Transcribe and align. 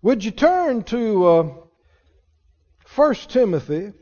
Would 0.00 0.22
you 0.22 0.30
turn 0.30 0.84
to 0.84 1.26
uh, 1.26 1.54
1 2.94 3.14
Timothy, 3.28 3.92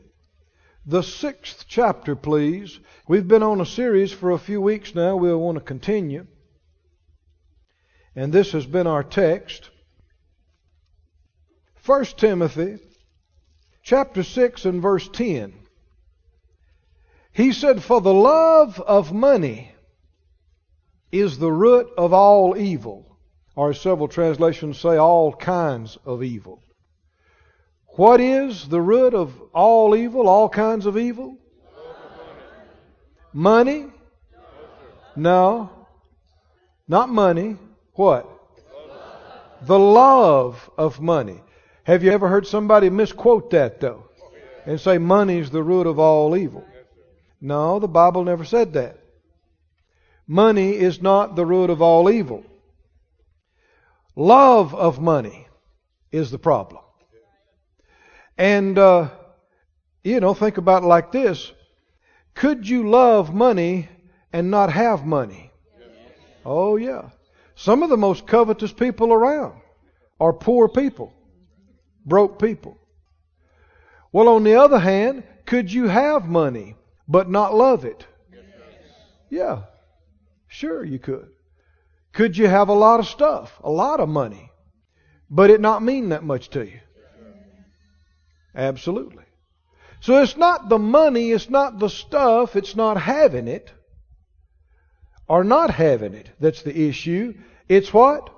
the 0.85 1.01
sixth 1.01 1.65
chapter, 1.67 2.15
please? 2.15 2.79
We've 3.07 3.27
been 3.27 3.41
on 3.41 3.61
a 3.61 3.65
series 3.65 4.11
for 4.11 4.29
a 4.29 4.37
few 4.37 4.61
weeks 4.61 4.93
now. 4.93 5.15
We'll 5.15 5.39
want 5.39 5.57
to 5.57 5.63
continue. 5.63 6.27
And 8.15 8.31
this 8.31 8.51
has 8.51 8.67
been 8.67 8.85
our 8.85 9.03
text. 9.03 9.71
1 11.83 12.05
Timothy, 12.17 12.77
chapter 13.81 14.21
6 14.21 14.65
and 14.65 14.81
verse 14.81 15.09
10. 15.09 15.53
He 17.31 17.53
said, 17.53 17.81
For 17.81 18.01
the 18.01 18.13
love 18.13 18.79
of 18.79 19.11
money 19.11 19.71
is 21.11 21.39
the 21.39 21.51
root 21.51 21.87
of 21.97 22.13
all 22.13 22.55
evil 22.55 23.06
or 23.57 23.71
as 23.71 23.81
several 23.81 24.07
translations 24.07 24.77
say 24.77 24.97
all 24.97 25.33
kinds 25.33 25.97
of 26.05 26.21
evil. 26.21 26.61
What 27.95 28.21
is 28.21 28.67
the 28.69 28.79
root 28.79 29.15
of 29.15 29.33
all 29.51 29.95
evil, 29.95 30.27
all 30.29 30.47
kinds 30.47 30.85
of 30.85 30.95
evil? 30.95 31.39
Money? 33.33 33.87
No. 35.15 35.71
Not 36.87 37.09
money. 37.09 37.57
What? 37.93 38.29
The 39.63 39.79
love 39.79 40.69
of 40.77 41.01
money. 41.01 41.41
Have 41.83 42.03
you 42.03 42.11
ever 42.11 42.27
heard 42.27 42.45
somebody 42.45 42.91
misquote 42.91 43.49
that 43.49 43.79
though? 43.79 44.03
And 44.67 44.79
say 44.79 44.99
money's 44.99 45.49
the 45.49 45.63
root 45.63 45.87
of 45.87 45.97
all 45.97 46.37
evil? 46.37 46.63
No, 47.41 47.79
the 47.79 47.87
Bible 47.87 48.23
never 48.23 48.45
said 48.45 48.73
that. 48.73 48.99
Money 50.27 50.75
is 50.75 51.01
not 51.01 51.35
the 51.35 51.45
root 51.45 51.71
of 51.71 51.81
all 51.81 52.11
evil. 52.11 52.43
Love 54.17 54.73
of 54.73 54.99
money 54.99 55.47
is 56.11 56.31
the 56.31 56.39
problem. 56.39 56.81
And, 58.35 58.75
uh, 58.75 59.09
you 60.03 60.19
know, 60.19 60.33
think 60.33 60.57
about 60.57 60.81
it 60.81 60.87
like 60.87 61.11
this. 61.11 61.51
Could 62.33 62.67
you 62.67 62.89
love 62.89 63.31
money 63.31 63.89
and 64.33 64.49
not 64.49 64.73
have 64.73 65.05
money? 65.05 65.51
Oh, 66.43 66.77
yeah. 66.77 67.09
Some 67.53 67.83
of 67.83 67.89
the 67.89 67.97
most 67.97 68.25
covetous 68.25 68.73
people 68.73 69.13
around 69.13 69.61
are 70.19 70.33
poor 70.33 70.67
people, 70.67 71.13
broke 72.03 72.39
people. 72.41 72.79
Well, 74.11 74.29
on 74.29 74.43
the 74.43 74.55
other 74.55 74.79
hand, 74.79 75.25
could 75.45 75.71
you 75.71 75.89
have 75.89 76.27
money 76.27 76.75
but 77.07 77.29
not 77.29 77.53
love 77.53 77.85
it? 77.85 78.07
Yeah, 79.29 79.63
sure 80.47 80.83
you 80.83 80.97
could. 80.97 81.29
Could 82.17 82.35
you 82.35 82.47
have 82.47 82.69
a 82.69 82.73
lot 82.73 82.99
of 82.99 83.05
stuff, 83.05 83.61
a 83.63 83.69
lot 83.69 83.99
of 83.99 84.09
money, 84.09 84.49
but 85.29 85.51
it 85.51 85.61
not 85.61 85.83
mean 85.83 86.09
that 86.09 86.23
much 86.23 86.49
to 86.49 86.65
you? 86.65 86.79
Absolutely. 88.55 89.25
So 89.99 90.23
it's 90.23 90.35
not 90.35 90.67
the 90.67 90.79
money, 90.79 91.31
it's 91.31 91.47
not 91.47 91.77
the 91.77 91.89
stuff, 91.91 92.55
it's 92.55 92.75
not 92.75 92.99
having 92.99 93.47
it 93.47 93.71
or 95.27 95.43
not 95.43 95.69
having 95.69 96.15
it 96.15 96.31
that's 96.39 96.63
the 96.63 96.75
issue. 96.75 97.35
It's 97.69 97.93
what? 97.93 98.31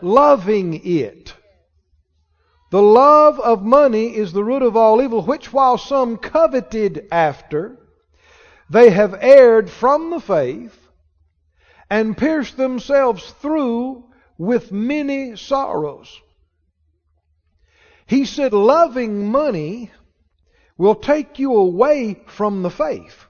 Loving 0.00 0.82
it. 0.84 1.34
The 2.70 2.80
love 2.80 3.40
of 3.40 3.64
money 3.64 4.14
is 4.16 4.32
the 4.32 4.44
root 4.44 4.62
of 4.62 4.76
all 4.76 5.02
evil, 5.02 5.22
which 5.22 5.52
while 5.52 5.78
some 5.78 6.16
coveted 6.16 7.08
after, 7.10 7.76
they 8.70 8.90
have 8.90 9.18
erred 9.20 9.68
from 9.68 10.10
the 10.10 10.20
faith 10.20 10.78
and 11.92 12.16
pierced 12.16 12.56
themselves 12.56 13.32
through 13.42 14.02
with 14.38 14.72
many 14.72 15.36
sorrows. 15.36 16.22
He 18.06 18.24
said, 18.24 18.54
loving 18.54 19.30
money 19.30 19.90
will 20.78 20.94
take 20.94 21.38
you 21.38 21.54
away 21.54 22.18
from 22.28 22.62
the 22.62 22.70
faith. 22.70 23.26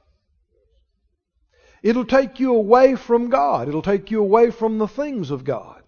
It'll 1.82 2.04
take 2.04 2.38
you 2.38 2.54
away 2.54 2.94
from 2.94 3.30
God. 3.30 3.66
It'll 3.66 3.82
take 3.82 4.12
you 4.12 4.20
away 4.20 4.52
from 4.52 4.78
the 4.78 4.86
things 4.86 5.32
of 5.32 5.42
God. 5.42 5.82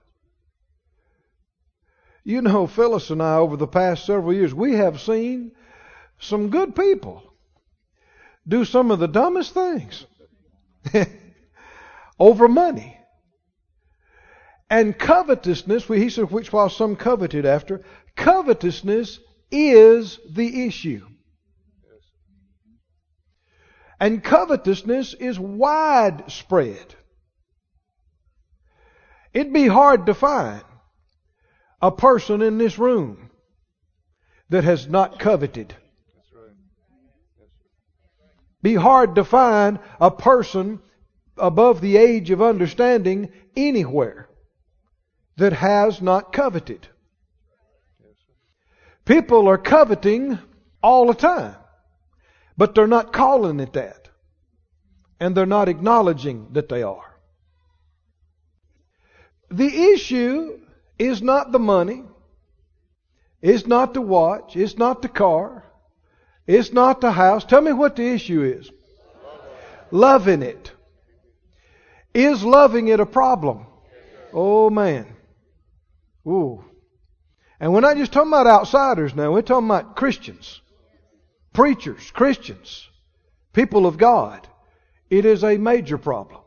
You 2.25 2.43
know, 2.43 2.67
Phyllis 2.67 3.11
and 3.11 3.23
I, 3.23 3.37
over 3.37 3.57
the 3.57 3.69
past 3.69 4.05
several 4.05 4.33
years, 4.33 4.53
we 4.53 4.73
have 4.73 5.01
seen 5.01 5.53
some 6.19 6.51
good 6.51 6.75
people 6.75 7.23
do 8.49 8.65
some 8.65 8.91
of 8.91 8.99
the 8.99 9.07
dumbest 9.07 9.55
things. 9.55 10.07
over 12.19 12.49
money. 12.49 12.99
And 14.71 14.99
covetousness, 14.99 15.85
he 15.85 16.11
said, 16.11 16.31
which 16.31 16.53
while 16.53 16.69
some 16.69 16.97
coveted 16.97 17.47
after, 17.47 17.83
covetousness 18.17 19.21
is 19.51 20.19
the 20.31 20.67
issue. 20.67 21.07
And 24.01 24.23
covetousness 24.23 25.15
is 25.15 25.39
widespread. 25.39 26.95
It'd 29.33 29.53
be 29.53 29.69
hard 29.69 30.07
to 30.07 30.15
find 30.15 30.63
a 31.81 31.91
person 31.91 32.43
in 32.43 32.59
this 32.59 32.79
room 32.79 33.31
that 34.49 34.65
has 34.65 34.89
not 34.89 35.19
coveted. 35.19 35.75
Be 38.63 38.75
hard 38.75 39.17
to 39.17 39.25
find 39.25 39.79
a 40.01 40.11
person 40.11 40.81
above 41.37 41.81
the 41.81 41.97
age 41.97 42.31
of 42.31 42.43
understanding 42.43 43.31
anywhere 43.57 44.29
that 45.37 45.53
has 45.53 46.01
not 46.01 46.33
coveted. 46.33 46.89
People 49.05 49.49
are 49.49 49.59
coveting 49.59 50.39
all 50.83 51.07
the 51.09 51.15
time, 51.15 51.57
but 52.57 52.75
they're 52.75 52.87
not 52.87 53.13
calling 53.13 53.61
it 53.61 53.73
that. 53.75 54.09
And 55.21 55.37
they're 55.37 55.47
not 55.47 55.69
acknowledging 55.69 56.49
that 56.53 56.69
they 56.69 56.83
are. 56.83 57.19
The 59.51 59.93
issue 59.93 60.61
is 60.99 61.23
not 61.23 61.53
the 61.53 61.59
money, 61.59 62.03
it's 63.41 63.67
not 63.67 63.95
the 63.95 64.01
watch, 64.01 64.57
it's 64.57 64.77
not 64.79 65.03
the 65.03 65.09
car, 65.09 65.65
it's 66.47 66.73
not 66.73 67.01
the 67.01 67.13
house. 67.13 67.45
Tell 67.45 67.61
me 67.61 67.73
what 67.73 67.97
the 67.97 68.07
issue 68.07 68.43
is. 68.43 68.71
Loving 69.91 70.43
it. 70.43 70.73
Is 72.15 72.45
loving 72.45 72.87
it 72.89 73.01
a 73.01 73.07
problem? 73.07 73.67
Oh 74.33 74.71
man. 74.71 75.07
Ooh. 76.27 76.65
And 77.59 77.73
we're 77.73 77.81
not 77.81 77.97
just 77.97 78.13
talking 78.13 78.31
about 78.31 78.47
outsiders 78.47 79.15
now, 79.15 79.33
we're 79.33 79.43
talking 79.43 79.67
about 79.67 79.97
Christians, 79.97 80.61
preachers, 81.53 82.11
Christians, 82.13 82.89
people 83.53 83.87
of 83.87 83.99
God. 83.99 84.47
It 85.11 85.25
is 85.25 85.45
a 85.45 85.59
major 85.59 85.99
problem. 85.99 86.41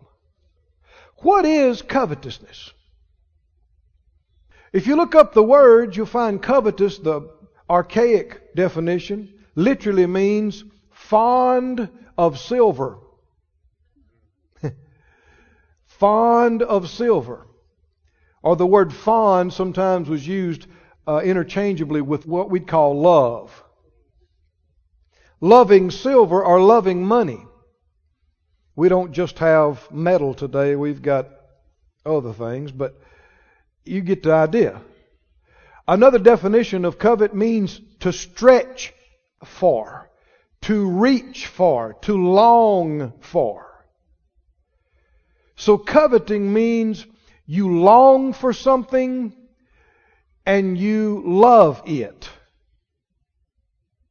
What 1.17 1.45
is 1.45 1.81
covetousness? 1.81 2.71
If 4.73 4.87
you 4.87 4.95
look 4.95 5.15
up 5.15 5.33
the 5.33 5.43
words, 5.43 5.95
you'll 5.95 6.05
find 6.05 6.41
covetous, 6.41 6.97
the 6.97 7.29
archaic 7.69 8.55
definition, 8.55 9.33
literally 9.55 10.05
means 10.05 10.63
fond 10.91 11.89
of 12.17 12.39
silver 12.39 12.99
fond 15.99 16.61
of 16.61 16.89
silver. 16.89 17.47
Or 18.43 18.55
the 18.55 18.65
word 18.65 18.93
fond 18.93 19.53
sometimes 19.53 20.09
was 20.09 20.27
used 20.27 20.67
uh, 21.07 21.21
interchangeably 21.23 22.01
with 22.01 22.25
what 22.25 22.49
we'd 22.49 22.67
call 22.67 22.99
love. 22.99 23.63
Loving 25.39 25.91
silver 25.91 26.43
or 26.43 26.61
loving 26.61 27.05
money. 27.05 27.45
We 28.75 28.89
don't 28.89 29.11
just 29.11 29.39
have 29.39 29.91
metal 29.91 30.33
today, 30.33 30.75
we've 30.75 31.01
got 31.01 31.29
other 32.05 32.33
things, 32.33 32.71
but 32.71 32.99
you 33.85 34.01
get 34.01 34.23
the 34.23 34.33
idea. 34.33 34.81
Another 35.87 36.19
definition 36.19 36.85
of 36.85 36.99
covet 36.99 37.33
means 37.33 37.79
to 38.01 38.11
stretch 38.11 38.93
for, 39.43 40.09
to 40.61 40.89
reach 40.89 41.47
for, 41.47 41.95
to 42.01 42.13
long 42.13 43.13
for. 43.21 43.66
So 45.57 45.77
coveting 45.77 46.53
means 46.53 47.05
you 47.47 47.79
long 47.79 48.31
for 48.31 48.53
something 48.53 49.35
and 50.45 50.77
you 50.77 51.23
love 51.25 51.81
it. 51.85 52.29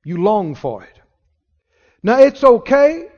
You 0.04 0.22
long 0.22 0.54
for 0.56 0.82
it. 0.82 1.00
Now 2.02 2.18
it's 2.18 2.42
okay 2.42 3.08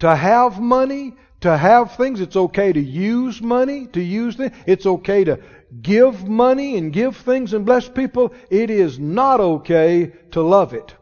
to 0.00 0.16
have 0.16 0.58
money, 0.58 1.14
to 1.42 1.56
have 1.56 1.96
things. 1.96 2.20
It's 2.20 2.36
okay 2.36 2.72
to 2.72 2.80
use 2.80 3.40
money, 3.42 3.86
to 3.88 4.00
use 4.00 4.36
things. 4.36 4.56
It's 4.66 4.86
okay 4.86 5.24
to 5.24 5.40
give 5.82 6.26
money 6.26 6.78
and 6.78 6.92
give 6.92 7.16
things 7.16 7.52
and 7.52 7.66
bless 7.66 7.88
people. 7.88 8.34
It 8.50 8.70
is 8.70 8.98
not 8.98 9.40
okay 9.40 10.12
to 10.32 10.42
love 10.42 10.72
it. 10.72 10.94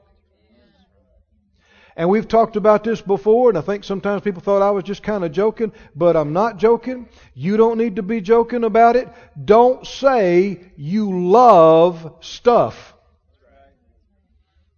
And 1.97 2.09
we've 2.09 2.27
talked 2.27 2.57
about 2.57 2.85
this 2.85 3.03
before, 3.03 3.51
and 3.51 3.59
I 3.59 3.61
think 3.61 3.85
sometimes 3.85 4.23
people 4.23 4.41
thought 4.41 4.63
I 4.63 4.71
was 4.71 4.85
just 4.85 5.03
kind 5.03 5.25
of 5.25 5.33
joking, 5.33 5.73
but 5.95 6.17
I'm 6.17 6.33
not 6.33 6.57
joking. 6.57 7.09
You 7.35 7.57
don't 7.57 7.77
need 7.77 7.97
to 7.97 8.03
be 8.03 8.21
joking 8.21 8.65
about 8.65 8.97
it. 8.97 9.09
Don't 9.45 9.87
say 9.87 10.73
you 10.77 11.29
love 11.29 12.15
stuff. 12.21 12.95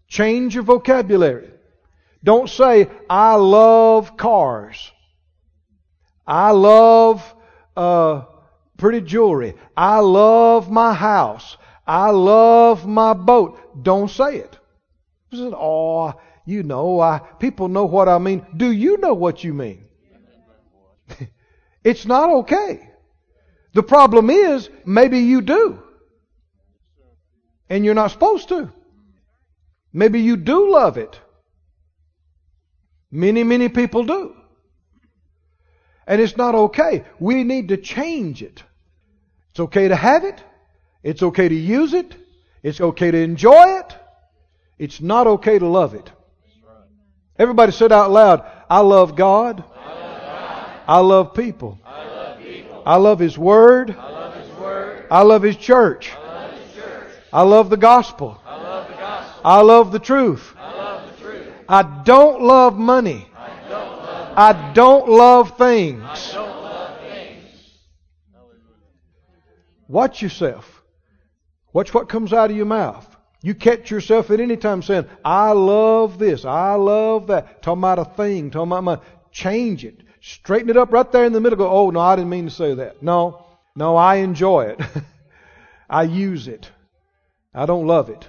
Change 0.09 0.55
your 0.55 0.65
vocabulary. 0.65 1.51
Don't 2.23 2.49
say, 2.49 2.89
I 3.09 3.35
love 3.35 4.17
cars. 4.17 4.91
I 6.27 6.53
love 6.53 7.35
uh, 7.77 8.23
pretty 8.77 9.03
jewelry. 9.03 9.55
I 9.77 9.99
love 9.99 10.71
my 10.71 10.95
house. 10.95 11.57
I 11.87 12.11
love 12.11 12.87
my 12.87 13.13
boat. 13.13 13.83
Don't 13.83 14.11
say 14.11 14.39
it. 14.39 14.59
This 15.31 15.41
is, 15.41 15.53
oh, 15.55 16.15
you 16.45 16.63
know, 16.63 17.01
I, 17.01 17.21
people 17.39 17.69
know 17.69 17.87
what 17.87 18.09
I 18.09 18.19
mean. 18.19 18.45
Do 18.57 18.71
you 18.71 18.99
know 18.99 19.15
what 19.15 19.43
you 19.43 19.55
mean? 19.55 19.85
it's 21.85 22.05
not 22.05 22.29
okay. 22.31 22.91
The 23.73 23.83
problem 23.83 24.31
is, 24.31 24.69
maybe 24.85 25.21
you 25.21 25.41
do. 25.41 25.83
And 27.69 27.85
you're 27.85 27.95
not 27.95 28.11
supposed 28.11 28.49
to. 28.51 28.71
Maybe 29.93 30.21
you 30.21 30.37
do 30.37 30.71
love 30.71 30.99
it. 30.99 31.19
Many, 33.11 33.43
many 33.43 33.69
people 33.69 34.05
do. 34.05 34.35
And 36.07 36.21
it's 36.21 36.37
not 36.37 36.55
okay. 36.55 37.05
We 37.19 37.45
need 37.45 37.69
to 37.69 37.77
change 37.79 38.43
it. 38.43 38.63
It's 39.51 39.61
okay 39.61 39.89
to 39.89 39.97
have 39.97 40.25
it. 40.25 40.43
It's 41.03 41.23
okay 41.23 41.49
to 41.49 41.55
use 41.55 41.95
it. 41.95 42.15
It's 42.63 42.81
okay 42.81 43.11
to 43.11 43.19
enjoy 43.19 43.79
it. 43.79 43.97
It's 44.79 45.01
not 45.01 45.27
okay 45.27 45.59
to 45.59 45.67
love 45.67 45.95
it. 45.95 46.11
Everybody 47.39 47.73
said 47.73 47.91
out 47.91 48.11
loud, 48.13 48.45
I 48.71 48.81
love 48.81 49.17
God. 49.17 49.65
I 49.77 49.89
love, 49.89 50.23
God. 50.23 50.81
I 50.87 50.99
love 50.99 51.35
people. 51.35 51.81
I 51.85 52.05
love, 52.05 52.39
people. 52.39 52.83
I 52.87 52.97
love 52.97 53.19
His 53.19 53.37
Word. 53.37 53.97
I 53.99 54.11
love 54.11 54.35
His, 54.37 54.51
word. 54.57 55.07
I 55.11 55.23
love 55.23 55.43
His 55.43 55.57
church. 55.57 56.13
I 56.13 56.19
love, 56.19 56.53
His 56.53 56.75
church. 56.75 57.09
I 57.33 57.43
love 57.43 57.71
the 57.71 57.77
gospel. 57.77 58.41
I 58.47 58.63
love 58.63 58.89
the, 58.89 58.95
gospel. 58.95 59.41
I 59.45 59.61
love 59.63 59.93
the 59.93 59.99
truth. 59.99 60.55
I, 60.57 60.73
love 60.75 61.17
the 61.17 61.23
truth. 61.25 61.49
I 61.69 62.03
don't 62.05 62.43
love 62.43 62.79
money. 62.79 63.29
I 64.37 64.73
don't 64.73 65.09
love, 65.09 65.57
things. 65.59 66.03
I 66.03 66.33
don't 66.33 66.63
love 66.63 66.99
things. 67.01 67.79
Watch 69.89 70.23
yourself. 70.23 70.83
Watch 71.73 71.93
what 71.93 72.09
comes 72.09 72.33
out 72.33 72.51
of 72.51 72.57
your 72.57 72.67
mouth. 72.67 73.14
You 73.45 73.55
catch 73.55 73.91
yourself 73.91 74.31
at 74.31 74.41
any 74.41 74.57
time 74.57 74.81
saying, 74.81 75.05
I 75.23 75.53
love 75.53 76.19
this, 76.19 76.47
I 76.47 76.77
love 76.77 77.27
that. 77.27 77.63
Talking 77.63 77.81
about 77.81 77.99
a 77.99 78.07
thing, 78.07 78.51
talking 78.51 78.73
about 78.73 78.85
my, 78.85 78.99
change 79.33 79.85
it. 79.85 80.01
Straighten 80.23 80.71
it 80.71 80.79
up 80.79 80.91
right 80.91 81.13
there 81.13 81.27
in 81.27 81.35
the 81.35 81.43
middle. 81.43 81.59
Go, 81.59 81.69
oh, 81.69 81.91
no, 81.91 82.01
I 82.01 82.17
didn't 82.17 82.31
mean 82.31 82.47
to 82.47 82.51
say 82.51 82.73
that. 82.73 83.03
No, 83.03 83.45
no, 83.77 83.97
I 83.97 84.17
enjoy 84.17 84.69
it. 84.69 84.81
I 85.91 86.05
use 86.05 86.49
it. 86.49 86.71
I 87.53 87.67
don't 87.67 87.87
love 87.87 88.09
it. 88.09 88.27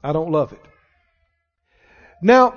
I 0.00 0.12
don't 0.12 0.30
love 0.30 0.52
it. 0.52 0.62
Now, 2.22 2.54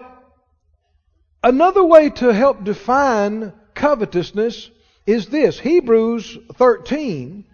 another 1.41 1.83
way 1.83 2.11
to 2.11 2.31
help 2.31 2.63
define 2.63 3.51
covetousness 3.73 4.69
is 5.07 5.25
this 5.25 5.59
Hebrews 5.59 6.37
13 6.53 7.45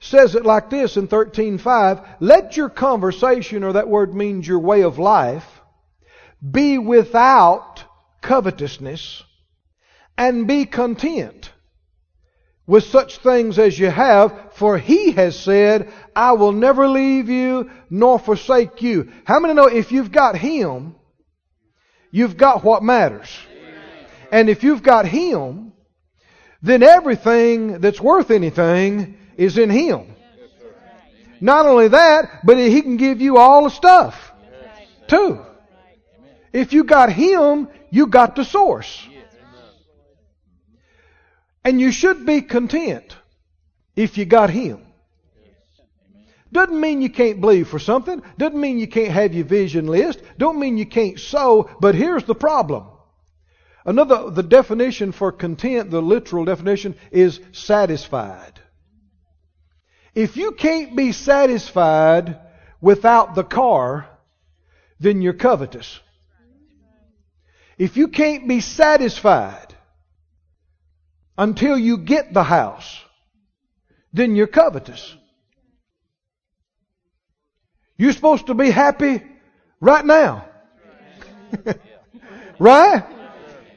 says 0.00 0.34
it 0.34 0.44
like 0.44 0.70
this 0.70 0.96
in 0.96 1.08
13:5, 1.08 2.00
"Let 2.20 2.56
your 2.56 2.68
conversation 2.68 3.64
or 3.64 3.72
that 3.74 3.88
word 3.88 4.14
means 4.14 4.46
your 4.46 4.58
way 4.58 4.82
of 4.82 4.98
life 4.98 5.60
be 6.48 6.78
without 6.78 7.84
covetousness 8.20 9.22
and 10.18 10.46
be 10.46 10.64
content 10.64 11.52
with 12.66 12.84
such 12.84 13.18
things 13.18 13.58
as 13.58 13.78
you 13.78 13.88
have, 13.88 14.52
for 14.52 14.76
he 14.76 15.12
has 15.12 15.38
said, 15.38 15.92
I 16.14 16.32
will 16.32 16.52
never 16.52 16.88
leave 16.88 17.28
you 17.28 17.70
nor 17.88 18.18
forsake 18.18 18.82
you." 18.82 19.08
How 19.24 19.40
many 19.40 19.54
know 19.54 19.66
if 19.66 19.92
you've 19.92 20.12
got 20.12 20.36
him, 20.36 20.96
you've 22.10 22.36
got 22.36 22.64
what 22.64 22.82
matters? 22.82 23.38
And 24.32 24.48
if 24.48 24.64
you've 24.64 24.82
got 24.82 25.06
him, 25.06 25.72
then 26.62 26.82
everything 26.82 27.78
that's 27.80 28.00
worth 28.00 28.30
anything 28.30 29.16
is 29.36 29.58
in 29.58 29.70
Him. 29.70 30.14
Not 31.40 31.66
only 31.66 31.88
that, 31.88 32.40
but 32.44 32.56
He 32.58 32.82
can 32.82 32.96
give 32.96 33.20
you 33.20 33.36
all 33.36 33.64
the 33.64 33.70
stuff 33.70 34.32
too. 35.08 35.40
If 36.52 36.72
you 36.72 36.84
got 36.84 37.12
Him, 37.12 37.68
you 37.90 38.06
got 38.06 38.36
the 38.36 38.44
source. 38.44 39.06
And 41.64 41.80
you 41.80 41.90
should 41.90 42.24
be 42.24 42.42
content 42.42 43.16
if 43.94 44.18
you 44.18 44.24
got 44.24 44.50
Him. 44.50 44.82
Doesn't 46.52 46.80
mean 46.80 47.02
you 47.02 47.10
can't 47.10 47.40
believe 47.40 47.68
for 47.68 47.78
something. 47.78 48.22
Doesn't 48.38 48.60
mean 48.60 48.78
you 48.78 48.86
can't 48.86 49.12
have 49.12 49.34
your 49.34 49.44
vision 49.44 49.88
list. 49.88 50.22
Don't 50.38 50.58
mean 50.58 50.78
you 50.78 50.86
can't 50.86 51.18
sow. 51.18 51.68
But 51.80 51.94
here's 51.94 52.24
the 52.24 52.36
problem. 52.36 52.86
Another, 53.84 54.30
the 54.30 54.42
definition 54.42 55.12
for 55.12 55.32
content, 55.32 55.90
the 55.90 56.00
literal 56.00 56.44
definition, 56.44 56.94
is 57.10 57.40
satisfied. 57.52 58.60
If 60.16 60.38
you 60.38 60.52
can't 60.52 60.96
be 60.96 61.12
satisfied 61.12 62.38
without 62.80 63.34
the 63.34 63.44
car, 63.44 64.08
then 64.98 65.20
you're 65.20 65.34
covetous. 65.34 66.00
If 67.76 67.98
you 67.98 68.08
can't 68.08 68.48
be 68.48 68.62
satisfied 68.62 69.74
until 71.36 71.76
you 71.76 71.98
get 71.98 72.32
the 72.32 72.42
house, 72.42 72.98
then 74.10 74.34
you're 74.34 74.46
covetous. 74.46 75.14
You're 77.98 78.14
supposed 78.14 78.46
to 78.46 78.54
be 78.54 78.70
happy 78.70 79.22
right 79.80 80.04
now. 80.04 80.48
right? 82.58 83.04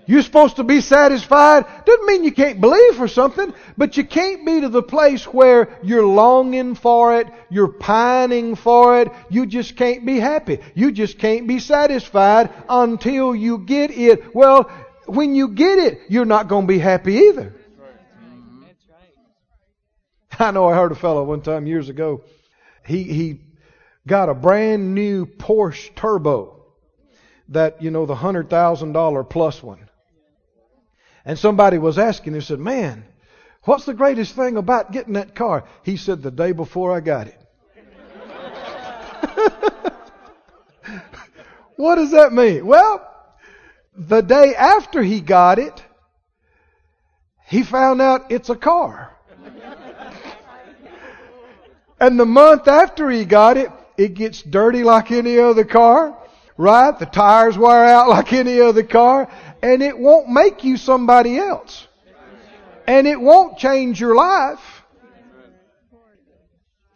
You're 0.09 0.23
supposed 0.23 0.55
to 0.55 0.63
be 0.63 0.81
satisfied. 0.81 1.67
Doesn't 1.85 2.07
mean 2.07 2.23
you 2.23 2.31
can't 2.31 2.59
believe 2.59 2.95
for 2.95 3.07
something, 3.07 3.53
but 3.77 3.95
you 3.95 4.03
can't 4.03 4.43
be 4.43 4.61
to 4.61 4.69
the 4.69 4.81
place 4.81 5.23
where 5.25 5.77
you're 5.83 6.03
longing 6.03 6.73
for 6.73 7.19
it, 7.19 7.27
you're 7.51 7.67
pining 7.67 8.55
for 8.55 9.01
it. 9.01 9.11
You 9.29 9.45
just 9.45 9.75
can't 9.75 10.07
be 10.07 10.19
happy. 10.19 10.61
You 10.73 10.91
just 10.91 11.19
can't 11.19 11.47
be 11.47 11.59
satisfied 11.59 12.49
until 12.67 13.35
you 13.35 13.59
get 13.59 13.91
it. 13.91 14.33
Well, 14.33 14.71
when 15.05 15.35
you 15.35 15.49
get 15.49 15.77
it, 15.77 16.01
you're 16.09 16.25
not 16.25 16.47
going 16.47 16.65
to 16.65 16.73
be 16.73 16.79
happy 16.79 17.13
either. 17.13 17.53
I 20.39 20.49
know 20.49 20.69
I 20.69 20.73
heard 20.73 20.91
a 20.91 20.95
fellow 20.95 21.23
one 21.23 21.43
time 21.43 21.67
years 21.67 21.87
ago. 21.87 22.23
He, 22.83 23.03
he 23.03 23.41
got 24.07 24.27
a 24.27 24.33
brand 24.33 24.95
new 24.95 25.27
Porsche 25.27 25.93
Turbo. 25.93 26.65
That, 27.49 27.83
you 27.83 27.91
know, 27.91 28.07
the 28.07 28.15
$100,000 28.15 29.29
plus 29.29 29.61
one. 29.61 29.88
And 31.29 31.37
somebody 31.37 31.77
was 31.77 31.99
asking, 31.99 32.33
he 32.33 32.41
said, 32.41 32.57
Man, 32.57 33.05
what's 33.65 33.85
the 33.85 33.93
greatest 33.93 34.35
thing 34.35 34.57
about 34.57 34.91
getting 34.91 35.13
that 35.13 35.35
car? 35.35 35.63
He 35.83 35.95
said, 35.95 36.23
The 36.23 36.31
day 36.31 36.53
before 36.53 36.91
I 36.91 37.01
got 37.01 37.27
it. 37.27 37.39
what 41.75 41.97
does 41.97 42.09
that 42.13 42.33
mean? 42.33 42.65
Well, 42.65 43.07
the 43.95 44.21
day 44.21 44.55
after 44.55 45.03
he 45.03 45.21
got 45.21 45.59
it, 45.59 45.83
he 47.45 47.61
found 47.61 48.01
out 48.01 48.31
it's 48.31 48.49
a 48.49 48.55
car. 48.55 49.15
and 51.99 52.19
the 52.19 52.25
month 52.25 52.67
after 52.67 53.07
he 53.07 53.23
got 53.23 53.55
it, 53.55 53.69
it 53.97 54.15
gets 54.15 54.41
dirty 54.41 54.83
like 54.83 55.11
any 55.11 55.37
other 55.37 55.63
car, 55.63 56.17
right? 56.57 56.97
The 56.97 57.05
tires 57.05 57.55
wear 57.55 57.85
out 57.85 58.09
like 58.09 58.33
any 58.33 58.59
other 58.59 58.81
car 58.81 59.29
and 59.61 59.81
it 59.81 59.97
won't 59.97 60.29
make 60.29 60.63
you 60.63 60.77
somebody 60.77 61.37
else. 61.37 61.87
And 62.87 63.07
it 63.07 63.19
won't 63.19 63.57
change 63.57 63.99
your 63.99 64.15
life. 64.15 64.83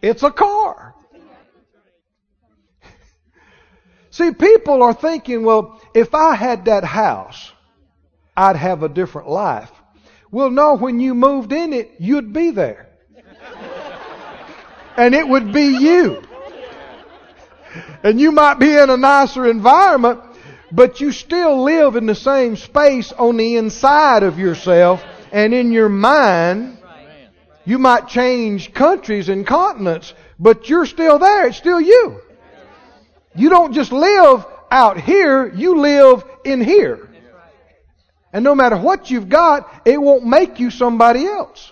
It's 0.02 0.24
a 0.24 0.32
car. 0.32 0.96
See, 4.10 4.32
people 4.32 4.84
are 4.84 4.94
thinking, 4.94 5.44
well, 5.44 5.82
if 5.94 6.16
I 6.16 6.36
had 6.36 6.66
that 6.66 6.84
house, 6.84 7.52
I'd 8.36 8.56
have 8.56 8.84
a 8.84 8.90
different 8.90 9.30
life. 9.30 9.72
Well, 10.32 10.50
no, 10.50 10.76
when 10.76 11.00
you 11.00 11.14
moved 11.14 11.54
in 11.54 11.74
it, 11.74 11.92
you'd 12.00 12.34
be 12.34 12.52
there. 12.52 12.90
And 14.96 15.16
it 15.16 15.28
would 15.28 15.52
be 15.52 15.76
you. 15.80 16.22
And 18.04 18.20
you 18.20 18.32
might 18.32 18.60
be 18.60 18.72
in 18.72 18.92
a 18.92 18.98
nicer 18.98 19.50
environment, 19.50 20.20
but 20.74 21.00
you 21.00 21.12
still 21.12 21.64
live 21.64 21.96
in 21.96 22.08
the 22.08 22.16
same 22.16 22.56
space 22.56 23.14
on 23.14 23.38
the 23.38 23.58
inside 23.58 24.24
of 24.24 24.40
yourself 24.40 25.04
and 25.32 25.54
in 25.54 25.72
your 25.72 25.88
mind. 25.88 26.80
You 27.64 27.78
might 27.78 28.08
change 28.08 28.74
countries 28.74 29.30
and 29.30 29.46
continents, 29.46 30.14
but 30.40 30.68
you're 30.68 30.88
still 30.88 31.20
there. 31.20 31.48
It's 31.48 31.58
still 31.58 31.80
you. 31.80 32.20
You 33.36 33.50
don't 33.50 33.74
just 33.74 33.92
live 33.92 34.46
out 34.72 35.00
here, 35.00 35.48
you 35.54 35.80
live 35.80 36.24
in 36.44 36.60
here. 36.60 37.08
And 38.34 38.44
no 38.44 38.56
matter 38.56 38.76
what 38.76 39.12
you've 39.12 39.30
got, 39.30 39.84
it 39.86 40.02
won't 40.02 40.26
make 40.26 40.60
you 40.60 40.72
somebody 40.72 41.28
else. 41.28 41.72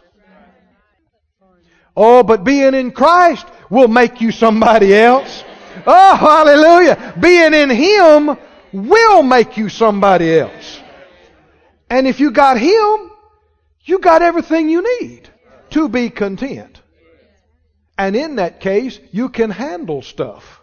Oh, 1.97 2.21
but 2.21 2.43
being 2.43 2.75
in 2.75 2.91
Christ 2.91 3.47
will 3.71 3.87
make 3.87 4.21
you 4.21 4.31
somebody 4.31 4.93
else. 4.93 5.43
Oh, 5.87 6.15
hallelujah. 6.15 7.15
Being 7.19 7.55
in 7.55 7.69
Him 7.71 8.37
will 8.73 9.23
make 9.23 9.57
you 9.57 9.69
somebody 9.69 10.37
else. 10.37 10.81
And 11.89 12.07
if 12.07 12.19
you 12.19 12.31
got 12.31 12.57
Him, 12.57 13.11
you 13.83 13.99
got 13.99 14.21
everything 14.21 14.69
you 14.69 15.01
need 15.01 15.29
to 15.71 15.89
be 15.89 16.09
content. 16.09 16.81
And 17.97 18.15
in 18.15 18.37
that 18.37 18.59
case, 18.59 18.99
you 19.11 19.29
can 19.29 19.49
handle 19.49 20.01
stuff 20.01 20.61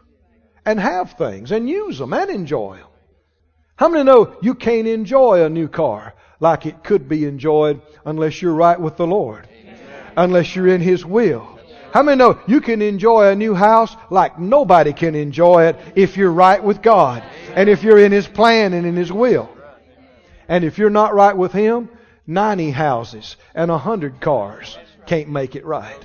and 0.64 0.80
have 0.80 1.12
things 1.12 1.52
and 1.52 1.68
use 1.68 1.98
them 1.98 2.12
and 2.12 2.30
enjoy 2.30 2.76
them. 2.76 2.86
How 3.76 3.88
many 3.88 4.04
know 4.04 4.36
you 4.42 4.54
can't 4.54 4.88
enjoy 4.88 5.44
a 5.44 5.48
new 5.48 5.68
car 5.68 6.14
like 6.40 6.66
it 6.66 6.82
could 6.82 7.08
be 7.08 7.24
enjoyed 7.24 7.80
unless 8.04 8.42
you're 8.42 8.54
right 8.54 8.80
with 8.80 8.96
the 8.96 9.06
Lord? 9.06 9.48
Unless 10.16 10.56
you're 10.56 10.68
in 10.68 10.80
His 10.80 11.04
will. 11.04 11.57
How 11.92 12.02
many 12.02 12.18
know 12.18 12.38
you 12.46 12.60
can 12.60 12.82
enjoy 12.82 13.28
a 13.28 13.34
new 13.34 13.54
house 13.54 13.94
like 14.10 14.38
nobody 14.38 14.92
can 14.92 15.14
enjoy 15.14 15.66
it 15.66 15.76
if 15.94 16.16
you're 16.16 16.32
right 16.32 16.62
with 16.62 16.82
God 16.82 17.22
and 17.54 17.68
if 17.68 17.82
you're 17.82 17.98
in 17.98 18.12
His 18.12 18.28
plan 18.28 18.74
and 18.74 18.86
in 18.86 18.96
His 18.96 19.12
will? 19.12 19.48
And 20.48 20.64
if 20.64 20.78
you're 20.78 20.90
not 20.90 21.14
right 21.14 21.36
with 21.36 21.52
Him, 21.52 21.88
90 22.26 22.70
houses 22.70 23.36
and 23.54 23.70
100 23.70 24.20
cars 24.20 24.76
can't 25.06 25.30
make 25.30 25.56
it 25.56 25.64
right. 25.64 26.04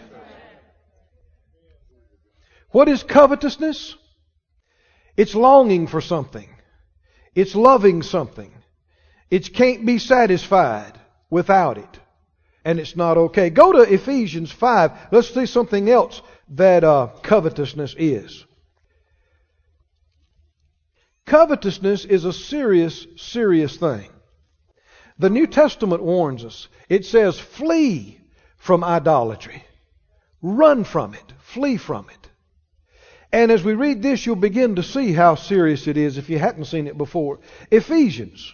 What 2.69 2.87
is 2.87 3.03
covetousness? 3.03 3.95
It's 5.17 5.35
longing 5.35 5.87
for 5.87 6.01
something. 6.01 6.49
It's 7.35 7.55
loving 7.55 8.03
something. 8.03 8.51
It 9.29 9.53
can't 9.53 9.85
be 9.85 9.99
satisfied 9.99 10.99
without 11.29 11.77
it. 11.77 11.99
And 12.65 12.79
it's 12.79 12.95
not 12.95 13.17
okay. 13.17 13.49
Go 13.49 13.73
to 13.73 13.93
Ephesians 13.93 14.51
5. 14.51 14.91
Let's 15.11 15.33
see 15.33 15.45
something 15.45 15.89
else 15.89 16.21
that 16.49 16.83
uh, 16.83 17.09
covetousness 17.21 17.95
is. 17.97 18.45
Covetousness 21.25 22.05
is 22.05 22.25
a 22.25 22.33
serious, 22.33 23.05
serious 23.15 23.77
thing. 23.77 24.09
The 25.19 25.29
New 25.29 25.47
Testament 25.47 26.03
warns 26.03 26.43
us. 26.43 26.67
It 26.89 27.05
says, 27.05 27.39
flee 27.39 28.19
from 28.57 28.83
idolatry. 28.83 29.63
Run 30.41 30.83
from 30.83 31.13
it. 31.13 31.33
Flee 31.39 31.77
from 31.77 32.09
it. 32.09 32.29
And 33.31 33.51
as 33.51 33.63
we 33.63 33.73
read 33.73 34.01
this, 34.01 34.25
you'll 34.25 34.35
begin 34.35 34.75
to 34.75 34.83
see 34.83 35.11
how 35.11 35.35
serious 35.35 35.87
it 35.87 35.97
is 35.97 36.17
if 36.17 36.29
you 36.29 36.37
hadn't 36.37 36.65
seen 36.65 36.87
it 36.87 36.97
before. 36.97 37.39
Ephesians, 37.71 38.53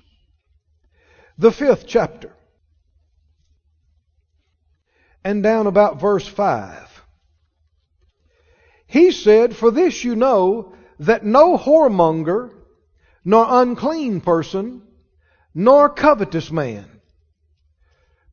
the 1.38 1.52
fifth 1.52 1.86
chapter, 1.86 2.32
and 5.24 5.44
down 5.44 5.68
about 5.68 6.00
verse 6.00 6.28
5. 6.28 7.04
He 8.88 9.12
said, 9.12 9.56
For 9.56 9.72
this 9.72 10.04
you 10.04 10.16
know 10.16 10.74
that 11.00 11.24
no 11.24 11.58
whoremonger, 11.58 12.52
nor 13.24 13.46
unclean 13.48 14.22
person, 14.22 14.82
nor 15.54 15.90
covetous 15.90 16.52
man. 16.52 16.86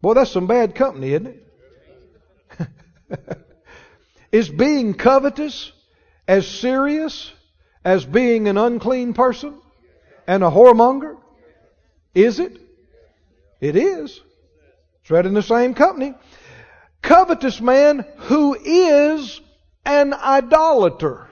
Boy, 0.00 0.14
that's 0.14 0.30
some 0.30 0.46
bad 0.46 0.74
company, 0.74 1.12
isn't 1.12 1.26
it? 1.26 2.68
is 4.32 4.48
being 4.48 4.94
covetous 4.94 5.72
as 6.28 6.46
serious 6.46 7.32
as 7.84 8.04
being 8.04 8.48
an 8.48 8.58
unclean 8.58 9.14
person 9.14 9.54
and 10.26 10.42
a 10.42 10.50
whoremonger? 10.50 11.16
Is 12.14 12.38
it? 12.40 12.58
It 13.60 13.76
is. 13.76 14.20
It's 15.02 15.10
right 15.10 15.24
in 15.24 15.34
the 15.34 15.42
same 15.42 15.74
company. 15.74 16.14
Covetous 17.06 17.60
man 17.60 18.04
who 18.16 18.56
is 18.60 19.40
an 19.84 20.12
idolater 20.12 21.28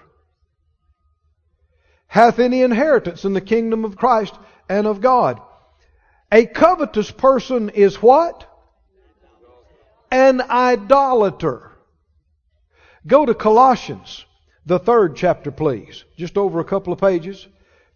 hath 2.07 2.39
any 2.39 2.63
inheritance 2.63 3.25
in 3.25 3.33
the 3.33 3.41
kingdom 3.41 3.85
of 3.85 3.97
Christ 3.97 4.33
and 4.69 4.87
of 4.87 5.01
God. 5.01 5.41
A 6.31 6.47
covetous 6.47 7.11
person 7.11 7.71
is 7.71 8.01
what? 8.01 8.49
An 10.13 10.41
idolater. 10.43 11.73
Go 13.05 13.27
to 13.27 13.35
Colossians 13.35 14.25
the 14.65 14.79
third 14.79 15.17
chapter, 15.17 15.51
please. 15.51 16.05
Just 16.17 16.39
over 16.39 16.61
a 16.61 16.65
couple 16.65 16.93
of 16.93 17.01
pages. 17.01 17.49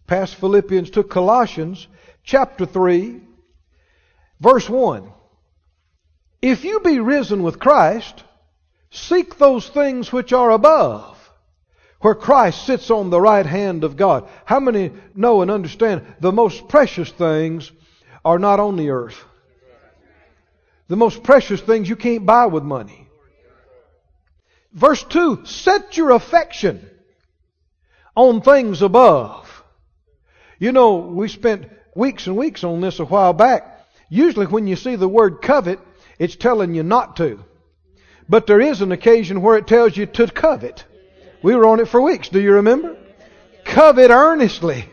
Past 0.05 0.35
Philippians 0.35 0.89
to 0.89 1.03
Colossians 1.03 1.87
chapter 2.25 2.65
3, 2.65 3.21
verse 4.41 4.69
1. 4.69 5.13
If 6.41 6.63
you 6.63 6.79
be 6.79 6.99
risen 6.99 7.43
with 7.43 7.59
Christ, 7.59 8.23
seek 8.91 9.37
those 9.37 9.67
things 9.67 10.11
which 10.11 10.31
are 10.31 10.51
above, 10.51 11.17
where 11.99 12.15
Christ 12.15 12.65
sits 12.65 12.89
on 12.89 13.09
the 13.09 13.19
right 13.19 13.45
hand 13.45 13.83
of 13.83 13.97
God. 13.97 14.27
How 14.45 14.59
many 14.59 14.91
know 15.13 15.41
and 15.41 15.51
understand 15.51 16.05
the 16.21 16.31
most 16.31 16.69
precious 16.69 17.11
things 17.11 17.71
are 18.23 18.39
not 18.39 18.59
on 18.59 18.77
the 18.77 18.91
earth? 18.91 19.21
The 20.87 20.95
most 20.95 21.23
precious 21.23 21.61
things 21.61 21.89
you 21.89 21.95
can't 21.95 22.25
buy 22.25 22.45
with 22.47 22.63
money. 22.63 23.07
Verse 24.71 25.03
2 25.03 25.45
Set 25.45 25.97
your 25.97 26.11
affection 26.11 26.89
on 28.15 28.41
things 28.41 28.81
above. 28.81 29.45
You 30.57 30.71
know, 30.71 30.97
we 30.97 31.27
spent 31.27 31.69
weeks 31.95 32.27
and 32.27 32.37
weeks 32.37 32.63
on 32.63 32.81
this 32.81 32.99
a 32.99 33.05
while 33.05 33.33
back. 33.33 33.87
Usually, 34.09 34.45
when 34.47 34.67
you 34.67 34.75
see 34.75 34.95
the 34.95 35.07
word 35.07 35.41
covet, 35.41 35.79
it's 36.19 36.35
telling 36.35 36.75
you 36.75 36.83
not 36.83 37.15
to. 37.17 37.43
But 38.27 38.45
there 38.45 38.61
is 38.61 38.81
an 38.81 38.91
occasion 38.91 39.41
where 39.41 39.57
it 39.57 39.65
tells 39.65 39.97
you 39.97 40.05
to 40.05 40.27
covet. 40.27 40.85
We 41.41 41.55
were 41.55 41.65
on 41.65 41.79
it 41.79 41.87
for 41.87 42.01
weeks. 42.01 42.29
Do 42.29 42.39
you 42.39 42.53
remember? 42.53 42.95
Covet 43.65 44.11
earnestly 44.11 44.87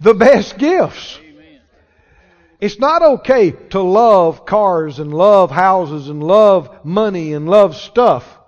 the 0.00 0.14
best 0.14 0.58
gifts. 0.58 1.18
It's 2.60 2.78
not 2.78 3.02
okay 3.02 3.52
to 3.70 3.80
love 3.80 4.44
cars 4.44 4.98
and 4.98 5.14
love 5.14 5.50
houses 5.50 6.08
and 6.08 6.22
love 6.22 6.84
money 6.84 7.32
and 7.32 7.48
love 7.48 7.74
stuff. 7.74 8.38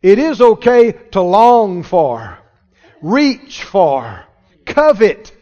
It 0.00 0.18
is 0.18 0.40
okay 0.40 0.92
to 1.12 1.20
long 1.20 1.82
for, 1.82 2.38
reach 3.02 3.64
for, 3.64 4.24
covet 4.64 5.32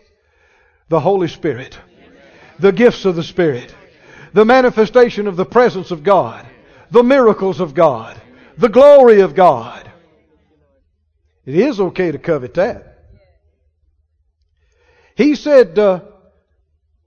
the 0.88 1.00
Holy 1.00 1.28
Spirit, 1.28 1.78
the 2.58 2.73
gifts 2.73 3.04
of 3.04 3.16
the 3.16 3.23
Spirit, 3.23 3.75
the 4.37 4.45
manifestation 4.45 5.28
of 5.28 5.37
the 5.37 5.47
presence 5.47 5.90
of 5.90 6.02
God, 6.02 6.47
the 6.90 7.02
miracles 7.02 7.59
of 7.59 7.73
God, 7.73 8.21
the 8.59 8.69
glory 8.69 9.21
of 9.23 9.35
God. 9.35 9.90
It 11.47 11.55
is 11.55 11.81
okay 11.81 12.12
to 12.12 12.19
covet 12.19 12.52
that. 12.52 12.99
He 15.14 15.37
said, 15.37 15.78
uh, 15.78 16.00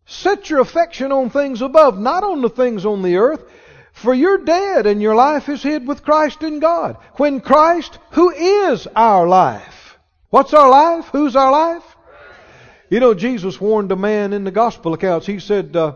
Set 0.07 0.49
your 0.49 0.59
affection 0.59 1.11
on 1.11 1.29
things 1.29 1.61
above, 1.61 1.99
not 1.99 2.23
on 2.23 2.41
the 2.41 2.49
things 2.49 2.83
on 2.83 3.03
the 3.03 3.17
earth. 3.17 3.43
For 3.93 4.11
you're 4.11 4.43
dead 4.43 4.87
and 4.87 4.99
your 4.99 5.13
life 5.13 5.49
is 5.49 5.61
hid 5.61 5.87
with 5.87 6.01
Christ 6.01 6.41
in 6.41 6.59
God. 6.59 6.97
When 7.17 7.41
Christ, 7.41 7.99
who 8.13 8.31
is 8.31 8.87
our 8.95 9.27
life. 9.27 9.99
What's 10.31 10.55
our 10.55 10.69
life? 10.69 11.05
Who's 11.11 11.35
our 11.35 11.51
life? 11.51 11.83
You 12.89 12.99
know, 12.99 13.13
Jesus 13.13 13.61
warned 13.61 13.91
a 13.91 13.95
man 13.95 14.33
in 14.33 14.45
the 14.45 14.51
gospel 14.51 14.95
accounts. 14.95 15.27
He 15.27 15.37
said, 15.37 15.75
uh, 15.75 15.93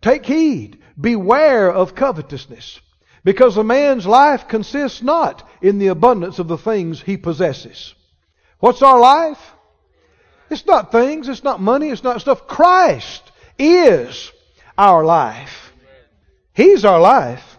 Take 0.00 0.26
heed, 0.26 0.78
beware 1.00 1.72
of 1.72 1.94
covetousness, 1.94 2.80
because 3.24 3.56
a 3.56 3.64
man's 3.64 4.06
life 4.06 4.48
consists 4.48 5.02
not 5.02 5.48
in 5.60 5.78
the 5.78 5.88
abundance 5.88 6.38
of 6.38 6.48
the 6.48 6.58
things 6.58 7.00
he 7.00 7.16
possesses. 7.16 7.94
What's 8.60 8.82
our 8.82 9.00
life? 9.00 9.54
It's 10.50 10.66
not 10.66 10.92
things, 10.92 11.28
it's 11.28 11.44
not 11.44 11.60
money, 11.60 11.90
it's 11.90 12.04
not 12.04 12.20
stuff. 12.20 12.46
Christ 12.46 13.22
is 13.58 14.32
our 14.76 15.04
life. 15.04 15.72
He's 16.54 16.84
our 16.84 17.00
life. 17.00 17.58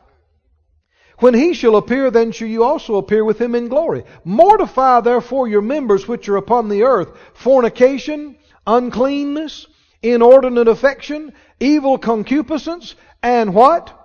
When 1.20 1.34
he 1.34 1.54
shall 1.54 1.76
appear, 1.76 2.12
then 2.12 2.32
shall 2.32 2.48
you 2.48 2.64
also 2.64 2.96
appear 2.96 3.26
with 3.26 3.40
him 3.40 3.54
in 3.54 3.68
glory. 3.68 4.06
Mortify 4.24 5.02
therefore 5.02 5.50
your 5.50 5.62
members 5.62 6.08
which 6.08 6.30
are 6.30 6.38
upon 6.38 6.70
the 6.70 6.84
earth 6.84 7.10
fornication, 7.34 8.38
uncleanness, 8.66 9.68
inordinate 10.02 10.68
affection, 10.68 11.34
evil 11.60 11.98
concupiscence, 11.98 12.96
and 13.22 13.54
what? 13.54 13.96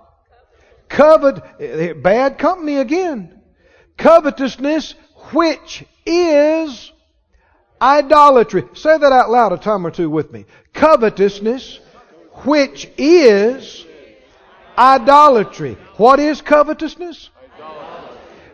Covet, 0.89 1.43
eh, 1.59 1.93
bad 1.93 2.37
company 2.37 2.77
again. 2.77 3.41
Covetousness, 3.97 4.93
which 5.33 5.85
is 6.05 6.91
idolatry. 7.81 8.63
Say 8.73 8.97
that 8.97 9.11
out 9.11 9.29
loud 9.29 9.53
a 9.53 9.57
time 9.57 9.85
or 9.85 9.91
two 9.91 10.09
with 10.09 10.31
me. 10.31 10.45
Covetousness, 10.73 11.79
which 12.43 12.89
is 12.97 13.85
Idolatry. 14.77 15.77
What 15.97 16.19
is 16.19 16.41
covetousness? 16.41 17.29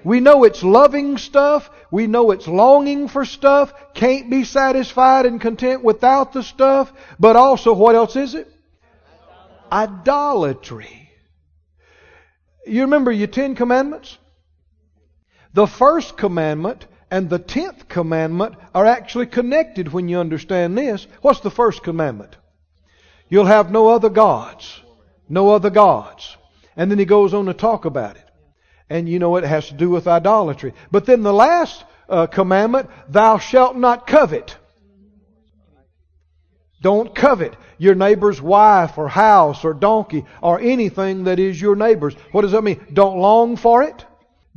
We 0.03 0.20
know 0.20 0.43
it's 0.43 0.63
loving 0.63 1.17
stuff. 1.17 1.70
We 1.91 2.08
know 2.08 2.31
it's 2.31 2.48
longing 2.48 3.08
for 3.08 3.25
stuff. 3.25 3.74
Can't 3.93 4.29
be 4.29 4.43
satisfied 4.43 5.25
and 5.25 5.39
content 5.39 5.84
without 5.84 6.34
the 6.34 6.43
stuff. 6.43 6.91
But 7.20 7.36
also, 7.36 7.74
what 7.74 7.96
else 7.96 8.15
is 8.15 8.34
it? 8.34 8.48
Idolatry. 9.72 11.10
You 12.65 12.81
remember 12.84 13.12
your 13.12 13.27
Ten 13.27 13.55
Commandments? 13.55 14.17
The 15.53 15.67
first 15.67 16.17
commandment 16.17 16.86
and 17.10 17.29
the 17.29 17.39
tenth 17.39 17.89
commandment 17.89 18.55
are 18.74 18.86
actually 18.86 19.25
connected 19.25 19.91
when 19.91 20.08
you 20.08 20.20
understand 20.20 20.77
this. 20.77 21.05
What's 21.22 21.41
the 21.41 21.51
first 21.51 21.84
commandment? 21.84 22.38
You'll 23.27 23.46
have 23.46 23.72
no 23.72 23.89
other 23.89 24.10
gods. 24.10 24.81
No 25.27 25.50
other 25.50 25.70
gods. 25.70 26.38
And 26.75 26.89
then 26.89 27.00
he 27.00 27.05
goes 27.05 27.34
on 27.34 27.46
to 27.48 27.53
talk 27.53 27.86
about 27.86 28.15
it. 28.15 28.30
And 28.91 29.07
you 29.07 29.19
know 29.19 29.38
it 29.38 29.45
has 29.45 29.69
to 29.69 29.74
do 29.74 29.89
with 29.89 30.05
idolatry. 30.05 30.74
But 30.91 31.05
then 31.05 31.24
the 31.24 31.31
last 31.31 31.86
uh, 32.10 32.27
commandment, 32.27 32.89
thou 33.07 33.38
shalt 33.38 33.77
not 33.77 34.05
covet. 34.05 34.57
Don't 36.81 37.15
covet 37.15 37.55
your 37.77 37.95
neighbor's 37.95 38.41
wife 38.41 38.98
or 38.98 39.07
house 39.07 39.63
or 39.63 39.74
donkey 39.74 40.25
or 40.41 40.60
anything 40.60 41.24
that 41.24 41.39
is 41.39 41.62
your 41.62 41.77
neighbor's. 41.77 42.15
What 42.33 42.41
does 42.41 42.51
that 42.51 42.65
mean? 42.65 42.86
Don't 42.91 43.17
long 43.17 43.55
for 43.55 43.81
it. 43.83 44.05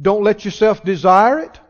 Don't 0.03 0.25
let 0.25 0.45
yourself 0.45 0.83
desire 0.83 1.39
it. 1.39 1.61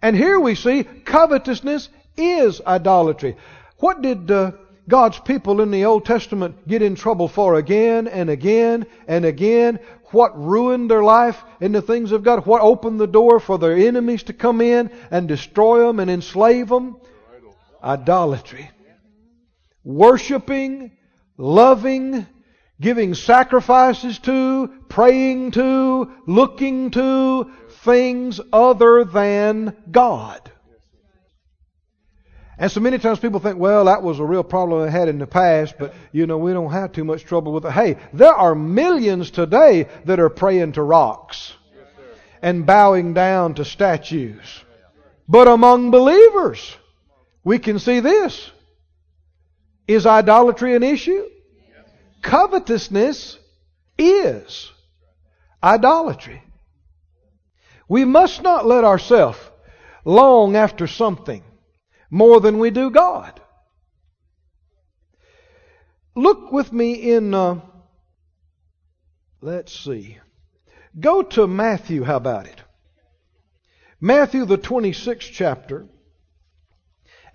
And 0.00 0.14
here 0.14 0.38
we 0.38 0.54
see 0.54 0.84
covetousness 0.84 1.88
is 2.16 2.60
idolatry. 2.64 3.36
What 3.78 4.02
did 4.02 4.30
uh, 4.30 4.52
God's 4.88 5.20
people 5.20 5.60
in 5.60 5.70
the 5.70 5.84
Old 5.84 6.04
Testament 6.04 6.66
get 6.66 6.82
in 6.82 6.94
trouble 6.94 7.28
for 7.28 7.54
again 7.54 8.08
and 8.08 8.28
again 8.30 8.86
and 9.06 9.24
again? 9.24 9.78
What 10.12 10.36
ruined 10.36 10.90
their 10.90 11.02
life 11.02 11.42
in 11.60 11.72
the 11.72 11.82
things 11.82 12.12
of 12.12 12.24
God? 12.24 12.46
What 12.46 12.62
opened 12.62 12.98
the 12.98 13.06
door 13.06 13.38
for 13.38 13.58
their 13.58 13.76
enemies 13.76 14.24
to 14.24 14.32
come 14.32 14.60
in 14.60 14.90
and 15.10 15.28
destroy 15.28 15.86
them 15.86 16.00
and 16.00 16.10
enslave 16.10 16.68
them? 16.68 16.96
Idolatry. 17.82 18.70
Worshipping, 19.84 20.92
loving, 21.36 22.26
giving 22.80 23.14
sacrifices 23.14 24.18
to, 24.20 24.68
praying 24.88 25.52
to, 25.52 26.10
looking 26.26 26.90
to 26.90 27.50
things 27.68 28.40
other 28.52 29.04
than 29.04 29.76
God. 29.90 30.50
And 32.60 32.70
so 32.70 32.78
many 32.78 32.98
times 32.98 33.18
people 33.18 33.40
think, 33.40 33.58
well, 33.58 33.86
that 33.86 34.02
was 34.02 34.18
a 34.18 34.24
real 34.24 34.44
problem 34.44 34.86
I 34.86 34.90
had 34.90 35.08
in 35.08 35.18
the 35.18 35.26
past, 35.26 35.76
but 35.78 35.94
you 36.12 36.26
know, 36.26 36.36
we 36.36 36.52
don't 36.52 36.70
have 36.70 36.92
too 36.92 37.04
much 37.04 37.24
trouble 37.24 37.54
with 37.54 37.64
it. 37.64 37.72
Hey, 37.72 37.96
there 38.12 38.34
are 38.34 38.54
millions 38.54 39.30
today 39.30 39.88
that 40.04 40.20
are 40.20 40.28
praying 40.28 40.72
to 40.72 40.82
rocks 40.82 41.54
and 42.42 42.66
bowing 42.66 43.14
down 43.14 43.54
to 43.54 43.64
statues. 43.64 44.62
But 45.26 45.48
among 45.48 45.90
believers, 45.90 46.76
we 47.42 47.58
can 47.58 47.78
see 47.78 48.00
this. 48.00 48.50
Is 49.88 50.04
idolatry 50.04 50.76
an 50.76 50.82
issue? 50.82 51.24
Covetousness 52.20 53.38
is 53.96 54.70
idolatry. 55.62 56.42
We 57.88 58.04
must 58.04 58.42
not 58.42 58.66
let 58.66 58.84
ourselves 58.84 59.38
long 60.04 60.56
after 60.56 60.86
something 60.86 61.42
more 62.10 62.40
than 62.40 62.58
we 62.58 62.70
do 62.70 62.90
God. 62.90 63.40
Look 66.14 66.50
with 66.50 66.72
me 66.72 66.94
in, 66.94 67.32
uh, 67.32 67.60
let's 69.40 69.78
see. 69.78 70.18
Go 70.98 71.22
to 71.22 71.46
Matthew, 71.46 72.02
how 72.02 72.16
about 72.16 72.46
it? 72.46 72.60
Matthew, 74.00 74.44
the 74.44 74.58
26th 74.58 75.30
chapter, 75.32 75.86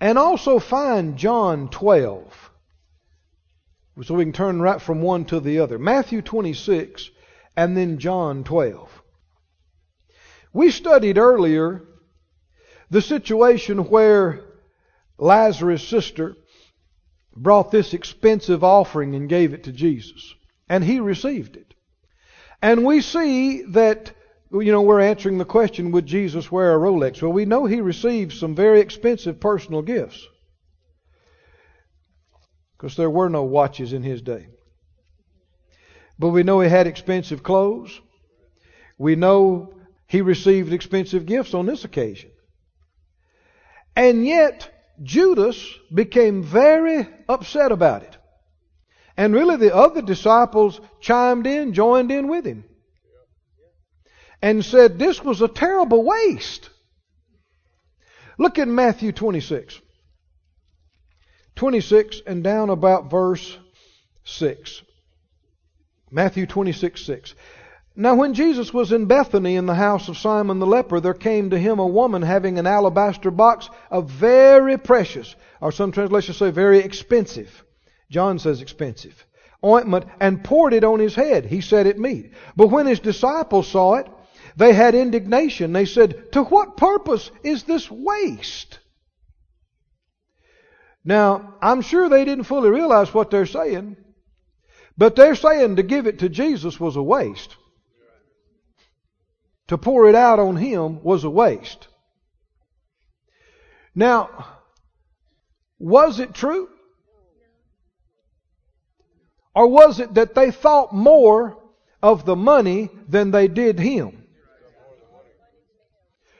and 0.00 0.18
also 0.18 0.58
find 0.58 1.16
John 1.16 1.68
12. 1.68 2.50
So 4.02 4.14
we 4.14 4.24
can 4.24 4.32
turn 4.32 4.60
right 4.60 4.80
from 4.80 5.00
one 5.00 5.24
to 5.26 5.40
the 5.40 5.60
other. 5.60 5.78
Matthew 5.78 6.20
26 6.20 7.10
and 7.56 7.74
then 7.74 7.98
John 7.98 8.44
12. 8.44 9.02
We 10.52 10.70
studied 10.70 11.16
earlier 11.16 11.82
the 12.90 13.00
situation 13.00 13.88
where 13.88 14.44
Lazarus' 15.18 15.86
sister 15.86 16.36
brought 17.34 17.70
this 17.70 17.94
expensive 17.94 18.64
offering 18.64 19.14
and 19.14 19.28
gave 19.28 19.52
it 19.52 19.64
to 19.64 19.72
Jesus. 19.72 20.34
And 20.68 20.82
he 20.82 21.00
received 21.00 21.56
it. 21.56 21.74
And 22.62 22.84
we 22.84 23.00
see 23.02 23.62
that, 23.62 24.12
you 24.50 24.72
know, 24.72 24.82
we're 24.82 25.00
answering 25.00 25.38
the 25.38 25.44
question, 25.44 25.92
would 25.92 26.06
Jesus 26.06 26.50
wear 26.50 26.74
a 26.74 26.78
Rolex? 26.78 27.20
Well, 27.20 27.32
we 27.32 27.44
know 27.44 27.66
he 27.66 27.80
received 27.80 28.32
some 28.32 28.54
very 28.54 28.80
expensive 28.80 29.38
personal 29.38 29.82
gifts 29.82 30.26
because 32.76 32.96
there 32.96 33.10
were 33.10 33.28
no 33.28 33.44
watches 33.44 33.92
in 33.92 34.02
his 34.02 34.22
day. 34.22 34.48
But 36.18 36.28
we 36.28 36.42
know 36.42 36.60
he 36.60 36.68
had 36.68 36.86
expensive 36.86 37.42
clothes. 37.42 38.00
We 38.98 39.16
know 39.16 39.74
he 40.06 40.22
received 40.22 40.72
expensive 40.72 41.26
gifts 41.26 41.54
on 41.54 41.66
this 41.66 41.84
occasion. 41.84 42.30
And 43.94 44.26
yet, 44.26 44.70
Judas 45.02 45.74
became 45.92 46.42
very 46.42 47.06
upset 47.28 47.72
about 47.72 48.02
it. 48.02 48.16
And 49.16 49.34
really, 49.34 49.56
the 49.56 49.74
other 49.74 50.02
disciples 50.02 50.80
chimed 51.00 51.46
in, 51.46 51.72
joined 51.72 52.10
in 52.10 52.28
with 52.28 52.44
him, 52.44 52.64
and 54.42 54.64
said 54.64 54.98
this 54.98 55.22
was 55.24 55.40
a 55.40 55.48
terrible 55.48 56.04
waste. 56.04 56.68
Look 58.38 58.58
at 58.58 58.68
Matthew 58.68 59.12
26. 59.12 59.80
26 61.54 62.20
and 62.26 62.44
down 62.44 62.68
about 62.68 63.10
verse 63.10 63.56
6. 64.24 64.82
Matthew 66.10 66.46
26, 66.46 67.00
6. 67.00 67.34
Now, 67.98 68.14
when 68.14 68.34
Jesus 68.34 68.74
was 68.74 68.92
in 68.92 69.06
Bethany 69.06 69.56
in 69.56 69.64
the 69.64 69.74
house 69.74 70.08
of 70.08 70.18
Simon 70.18 70.58
the 70.58 70.66
leper, 70.66 71.00
there 71.00 71.14
came 71.14 71.48
to 71.50 71.58
him 71.58 71.78
a 71.78 71.86
woman 71.86 72.20
having 72.20 72.58
an 72.58 72.66
alabaster 72.66 73.30
box 73.30 73.70
of 73.90 74.10
very 74.10 74.76
precious, 74.76 75.34
or 75.62 75.72
some 75.72 75.92
translations 75.92 76.36
say 76.36 76.50
very 76.50 76.80
expensive. 76.80 77.64
John 78.10 78.38
says 78.38 78.60
expensive. 78.60 79.24
Ointment, 79.64 80.04
and 80.20 80.44
poured 80.44 80.74
it 80.74 80.84
on 80.84 81.00
his 81.00 81.14
head. 81.14 81.46
He 81.46 81.62
said 81.62 81.86
it 81.86 81.98
meet. 81.98 82.34
But 82.54 82.66
when 82.68 82.86
his 82.86 83.00
disciples 83.00 83.66
saw 83.66 83.94
it, 83.94 84.06
they 84.56 84.74
had 84.74 84.94
indignation. 84.94 85.72
They 85.72 85.86
said, 85.86 86.32
To 86.32 86.42
what 86.42 86.76
purpose 86.76 87.30
is 87.42 87.64
this 87.64 87.90
waste? 87.90 88.78
Now, 91.02 91.54
I'm 91.62 91.80
sure 91.80 92.10
they 92.10 92.26
didn't 92.26 92.44
fully 92.44 92.68
realize 92.68 93.14
what 93.14 93.30
they're 93.30 93.46
saying, 93.46 93.96
but 94.98 95.16
they're 95.16 95.34
saying 95.34 95.76
to 95.76 95.82
give 95.82 96.06
it 96.06 96.18
to 96.18 96.28
Jesus 96.28 96.78
was 96.78 96.96
a 96.96 97.02
waste. 97.02 97.56
To 99.68 99.78
pour 99.78 100.08
it 100.08 100.14
out 100.14 100.38
on 100.38 100.56
him 100.56 101.02
was 101.02 101.24
a 101.24 101.30
waste. 101.30 101.88
Now, 103.94 104.46
was 105.78 106.20
it 106.20 106.34
true? 106.34 106.68
Or 109.54 109.66
was 109.66 110.00
it 110.00 110.14
that 110.14 110.34
they 110.34 110.50
thought 110.50 110.94
more 110.94 111.56
of 112.02 112.24
the 112.26 112.36
money 112.36 112.90
than 113.08 113.30
they 113.30 113.48
did 113.48 113.78
him? 113.78 114.24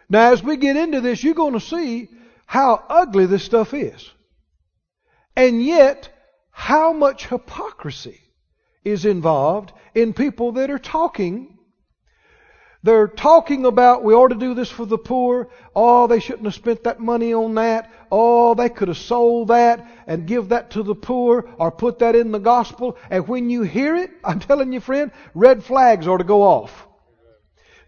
Now, 0.08 0.32
as 0.32 0.42
we 0.42 0.56
get 0.56 0.76
into 0.76 1.00
this, 1.00 1.24
you're 1.24 1.34
going 1.34 1.54
to 1.54 1.60
see 1.60 2.08
how 2.44 2.84
ugly 2.88 3.26
this 3.26 3.42
stuff 3.42 3.74
is. 3.74 4.08
And 5.34 5.64
yet, 5.64 6.08
how 6.50 6.92
much 6.92 7.26
hypocrisy 7.26 8.20
is 8.84 9.04
involved 9.04 9.72
in 9.94 10.14
people 10.14 10.52
that 10.52 10.70
are 10.70 10.78
talking. 10.78 11.55
They're 12.86 13.08
talking 13.08 13.66
about 13.66 14.04
we 14.04 14.14
ought 14.14 14.28
to 14.28 14.36
do 14.36 14.54
this 14.54 14.70
for 14.70 14.86
the 14.86 14.96
poor. 14.96 15.48
Oh, 15.74 16.06
they 16.06 16.20
shouldn't 16.20 16.44
have 16.44 16.54
spent 16.54 16.84
that 16.84 17.00
money 17.00 17.34
on 17.34 17.56
that. 17.56 17.90
Oh, 18.12 18.54
they 18.54 18.68
could 18.68 18.86
have 18.86 18.96
sold 18.96 19.48
that 19.48 19.84
and 20.06 20.24
give 20.24 20.50
that 20.50 20.70
to 20.70 20.84
the 20.84 20.94
poor 20.94 21.50
or 21.58 21.72
put 21.72 21.98
that 21.98 22.14
in 22.14 22.30
the 22.30 22.38
gospel. 22.38 22.96
And 23.10 23.26
when 23.26 23.50
you 23.50 23.62
hear 23.62 23.96
it, 23.96 24.12
I'm 24.24 24.38
telling 24.38 24.72
you, 24.72 24.78
friend, 24.78 25.10
red 25.34 25.64
flags 25.64 26.06
are 26.06 26.16
to 26.16 26.22
go 26.22 26.42
off. 26.42 26.86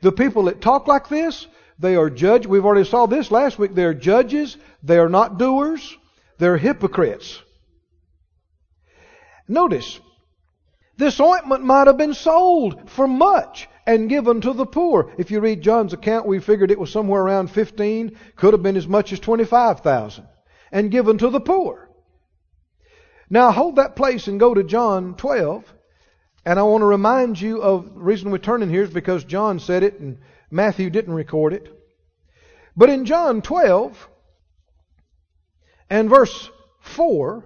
The 0.01 0.11
people 0.11 0.47
that 0.47 0.61
talk 0.61 0.89
like 0.89 1.09
this, 1.09 1.47
they 1.79 1.95
are 1.95 2.11
judged. 2.11 2.47
We've 2.47 2.67
already 2.67 2.89
saw 2.89 3.07
this 3.07 3.31
last 3.31 3.57
week. 3.57 3.77
They're 3.77 3.95
judges. 3.95 4.57
They 4.83 4.99
are 4.99 5.09
not 5.09 5.39
doers. 5.39 5.97
They're 6.39 6.57
hypocrites. 6.57 7.41
Notice, 9.47 10.01
this 10.97 11.21
ointment 11.21 11.63
might 11.63 11.87
have 11.87 11.99
been 11.99 12.15
sold 12.15 12.91
for 12.91 13.07
much 13.07 13.69
and 13.89 14.11
given 14.11 14.43
to 14.43 14.53
the 14.53 14.67
poor. 14.67 15.11
If 15.17 15.31
you 15.31 15.41
read 15.41 15.63
John's 15.63 15.95
account, 15.95 16.27
we 16.27 16.41
figured 16.41 16.71
it 16.71 16.79
was 16.79 16.93
somewhere 16.93 17.23
around 17.23 17.51
15, 17.51 18.19
could 18.37 18.53
have 18.53 18.63
been 18.63 18.77
as 18.77 18.87
much 18.87 19.15
as 19.15 19.19
25,000, 19.19 20.29
and 20.71 20.91
given 20.91 21.17
to 21.17 21.31
the 21.31 21.41
poor. 21.41 21.89
Now 23.31 23.51
hold 23.51 23.77
that 23.77 23.97
place 23.97 24.27
and 24.29 24.39
go 24.39 24.53
to 24.53 24.63
John 24.63 25.15
12, 25.15 25.65
and 26.45 26.59
I 26.59 26.65
want 26.65 26.83
to 26.83 26.87
remind 26.87 27.41
you 27.41 27.63
of 27.63 27.95
the 27.95 28.01
reason 28.01 28.31
we're 28.31 28.37
turning 28.37 28.69
here 28.69 28.83
is 28.83 28.91
because 28.91 29.25
John 29.25 29.59
said 29.59 29.83
it, 29.83 29.99
and 29.99 30.19
Matthew 30.51 30.91
didn't 30.91 31.15
record 31.15 31.55
it. 31.55 31.75
But 32.77 32.91
in 32.91 33.07
John 33.07 33.41
12 33.41 34.07
and 35.89 36.11
verse 36.11 36.51
4, 36.83 37.43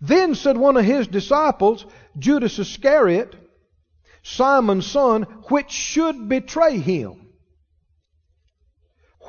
then 0.00 0.34
said 0.34 0.56
one 0.56 0.78
of 0.78 0.86
his 0.86 1.06
disciples, 1.06 1.84
Judas 2.18 2.58
Iscariot, 2.58 3.41
Simon's 4.22 4.86
son, 4.86 5.22
which 5.48 5.70
should 5.70 6.28
betray 6.28 6.78
him. 6.78 7.28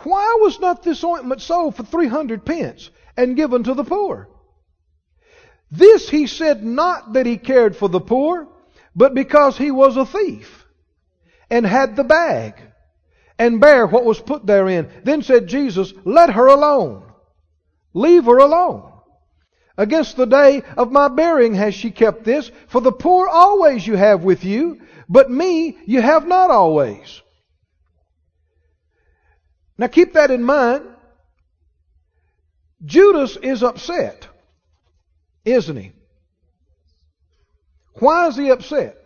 Why 0.03 0.37
was 0.41 0.59
not 0.59 0.83
this 0.83 1.03
ointment 1.03 1.41
sold 1.41 1.75
for 1.75 1.83
300 1.83 2.45
pence 2.45 2.89
and 3.15 3.35
given 3.35 3.63
to 3.63 3.73
the 3.73 3.83
poor? 3.83 4.29
This 5.71 6.09
he 6.09 6.27
said 6.27 6.63
not 6.63 7.13
that 7.13 7.25
he 7.25 7.37
cared 7.37 7.75
for 7.75 7.89
the 7.89 7.99
poor, 7.99 8.47
but 8.95 9.15
because 9.15 9.57
he 9.57 9.71
was 9.71 9.97
a 9.97 10.05
thief 10.05 10.65
and 11.49 11.65
had 11.65 11.95
the 11.95 12.03
bag 12.03 12.55
and 13.39 13.59
bare 13.59 13.87
what 13.87 14.05
was 14.05 14.19
put 14.19 14.45
therein. 14.45 14.89
Then 15.03 15.23
said 15.23 15.47
Jesus, 15.47 15.93
Let 16.05 16.29
her 16.31 16.47
alone. 16.47 17.03
Leave 17.93 18.25
her 18.25 18.37
alone. 18.37 18.92
Against 19.77 20.17
the 20.17 20.25
day 20.25 20.61
of 20.77 20.91
my 20.91 21.07
burying 21.07 21.55
has 21.55 21.73
she 21.73 21.89
kept 21.89 22.23
this, 22.23 22.51
for 22.67 22.79
the 22.79 22.91
poor 22.91 23.27
always 23.27 23.85
you 23.85 23.95
have 23.95 24.23
with 24.23 24.45
you, 24.45 24.81
but 25.09 25.31
me 25.31 25.77
you 25.85 26.01
have 26.01 26.27
not 26.27 26.51
always. 26.51 27.21
Now 29.77 29.87
keep 29.87 30.13
that 30.13 30.29
in 30.29 30.43
mind. 30.43 30.85
Judas 32.85 33.37
is 33.37 33.63
upset, 33.63 34.27
isn't 35.45 35.77
he? 35.77 35.93
Why 37.95 38.27
is 38.27 38.35
he 38.35 38.49
upset? 38.49 38.97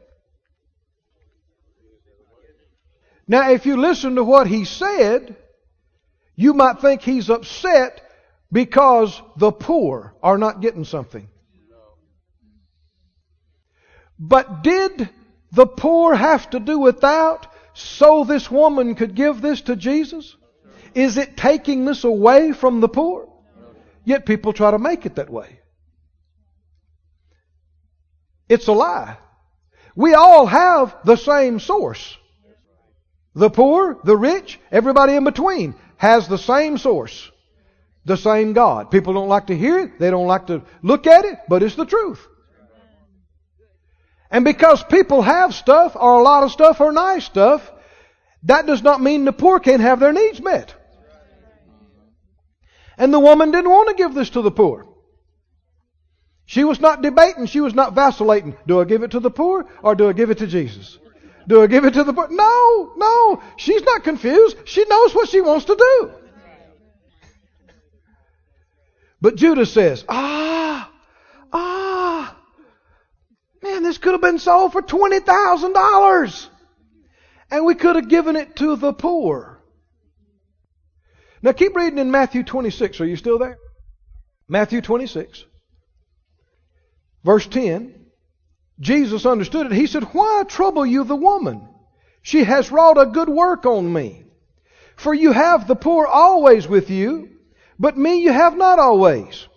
Now, 3.27 3.51
if 3.51 3.65
you 3.65 3.75
listen 3.75 4.15
to 4.15 4.23
what 4.23 4.47
he 4.47 4.63
said, 4.63 5.35
you 6.35 6.53
might 6.53 6.79
think 6.79 7.01
he's 7.01 7.29
upset 7.29 8.01
because 8.51 9.21
the 9.35 9.51
poor 9.51 10.15
are 10.23 10.37
not 10.37 10.61
getting 10.61 10.85
something. 10.85 11.27
But 14.19 14.63
did 14.63 15.09
the 15.51 15.67
poor 15.67 16.15
have 16.15 16.49
to 16.51 16.59
do 16.59 16.79
without 16.79 17.47
so 17.73 18.23
this 18.23 18.49
woman 18.49 18.95
could 18.95 19.15
give 19.15 19.41
this 19.41 19.61
to 19.61 19.75
Jesus? 19.75 20.35
Is 20.95 21.17
it 21.17 21.37
taking 21.37 21.85
this 21.85 22.03
away 22.03 22.53
from 22.53 22.81
the 22.81 22.89
poor? 22.89 23.29
Yet 24.03 24.25
people 24.25 24.53
try 24.53 24.71
to 24.71 24.79
make 24.79 25.05
it 25.05 25.15
that 25.15 25.29
way. 25.29 25.59
It's 28.49 28.67
a 28.67 28.71
lie. 28.71 29.17
We 29.95 30.13
all 30.13 30.45
have 30.45 30.95
the 31.03 31.17
same 31.17 31.59
source. 31.59 32.17
The 33.35 33.49
poor, 33.49 33.99
the 34.03 34.17
rich, 34.17 34.59
everybody 34.71 35.15
in 35.15 35.23
between 35.23 35.75
has 35.97 36.27
the 36.27 36.37
same 36.37 36.77
source. 36.77 37.31
The 38.07 38.15
same 38.15 38.53
God. 38.53 38.89
People 38.89 39.13
don't 39.13 39.27
like 39.27 39.47
to 39.47 39.57
hear 39.57 39.79
it. 39.79 39.99
They 39.99 40.09
don't 40.09 40.27
like 40.27 40.47
to 40.47 40.61
look 40.81 41.07
at 41.07 41.25
it, 41.25 41.39
but 41.49 41.61
it's 41.61 41.75
the 41.75 41.85
truth. 41.85 42.25
And 44.31 44.45
because 44.45 44.81
people 44.81 45.21
have 45.21 45.53
stuff, 45.53 45.97
or 45.97 46.21
a 46.21 46.23
lot 46.23 46.43
of 46.43 46.51
stuff, 46.51 46.79
or 46.79 46.93
nice 46.93 47.25
stuff, 47.25 47.69
that 48.43 48.65
does 48.65 48.81
not 48.81 49.01
mean 49.01 49.25
the 49.25 49.33
poor 49.33 49.59
can't 49.59 49.81
have 49.81 49.99
their 49.99 50.13
needs 50.13 50.41
met. 50.41 50.73
And 52.97 53.13
the 53.13 53.19
woman 53.19 53.51
didn't 53.51 53.69
want 53.69 53.89
to 53.89 53.95
give 54.01 54.13
this 54.13 54.29
to 54.31 54.41
the 54.41 54.51
poor. 54.51 54.87
She 56.45 56.63
was 56.63 56.79
not 56.79 57.01
debating. 57.01 57.45
She 57.45 57.59
was 57.59 57.73
not 57.73 57.93
vacillating. 57.93 58.55
Do 58.65 58.79
I 58.79 58.85
give 58.85 59.03
it 59.03 59.11
to 59.11 59.19
the 59.19 59.29
poor 59.29 59.65
or 59.83 59.95
do 59.95 60.07
I 60.07 60.13
give 60.13 60.29
it 60.29 60.37
to 60.37 60.47
Jesus? 60.47 60.97
Do 61.45 61.61
I 61.61 61.67
give 61.67 61.83
it 61.83 61.95
to 61.95 62.05
the 62.05 62.13
poor? 62.13 62.29
No, 62.29 62.93
no. 62.95 63.43
She's 63.57 63.83
not 63.83 64.05
confused. 64.05 64.55
She 64.63 64.85
knows 64.85 65.13
what 65.13 65.27
she 65.27 65.41
wants 65.41 65.65
to 65.65 65.75
do. 65.75 66.26
But 69.19 69.35
Judas 69.35 69.71
says, 69.73 70.05
ah, 70.07 70.91
ah, 71.51 72.37
man, 73.63 73.83
this 73.83 73.97
could 73.97 74.11
have 74.13 74.21
been 74.21 74.39
sold 74.39 74.73
for 74.73 74.81
$20,000. 74.81 76.47
And 77.49 77.65
we 77.65 77.75
could 77.75 77.95
have 77.95 78.09
given 78.09 78.35
it 78.35 78.55
to 78.57 78.75
the 78.75 78.93
poor. 78.93 79.61
Now 81.41 81.53
keep 81.53 81.75
reading 81.75 81.99
in 81.99 82.11
Matthew 82.11 82.43
26. 82.43 83.01
Are 83.01 83.05
you 83.05 83.15
still 83.15 83.39
there? 83.39 83.57
Matthew 84.47 84.81
26. 84.81 85.45
Verse 87.23 87.47
10. 87.47 87.93
Jesus 88.79 89.25
understood 89.25 89.67
it. 89.67 89.71
He 89.71 89.87
said, 89.87 90.03
Why 90.03 90.43
trouble 90.47 90.85
you 90.85 91.03
the 91.03 91.15
woman? 91.15 91.67
She 92.21 92.43
has 92.43 92.71
wrought 92.71 92.99
a 92.99 93.07
good 93.07 93.29
work 93.29 93.65
on 93.65 93.91
me. 93.91 94.25
For 94.95 95.13
you 95.13 95.31
have 95.31 95.67
the 95.67 95.75
poor 95.75 96.05
always 96.05 96.67
with 96.67 96.89
you, 96.89 97.36
but 97.79 97.97
me 97.97 98.21
you 98.21 98.31
have 98.31 98.57
not 98.57 98.79
always. 98.79 99.47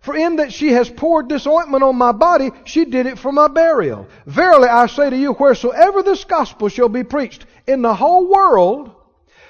For 0.00 0.16
in 0.16 0.36
that 0.36 0.52
she 0.52 0.72
has 0.72 0.88
poured 0.88 1.28
this 1.28 1.46
ointment 1.46 1.82
on 1.82 1.96
my 1.96 2.12
body, 2.12 2.50
she 2.64 2.86
did 2.86 3.06
it 3.06 3.18
for 3.18 3.32
my 3.32 3.48
burial. 3.48 4.08
Verily 4.26 4.68
I 4.68 4.86
say 4.86 5.10
to 5.10 5.16
you, 5.16 5.32
wheresoever 5.32 6.02
this 6.02 6.24
gospel 6.24 6.68
shall 6.68 6.88
be 6.88 7.04
preached 7.04 7.44
in 7.66 7.82
the 7.82 7.94
whole 7.94 8.26
world, 8.26 8.92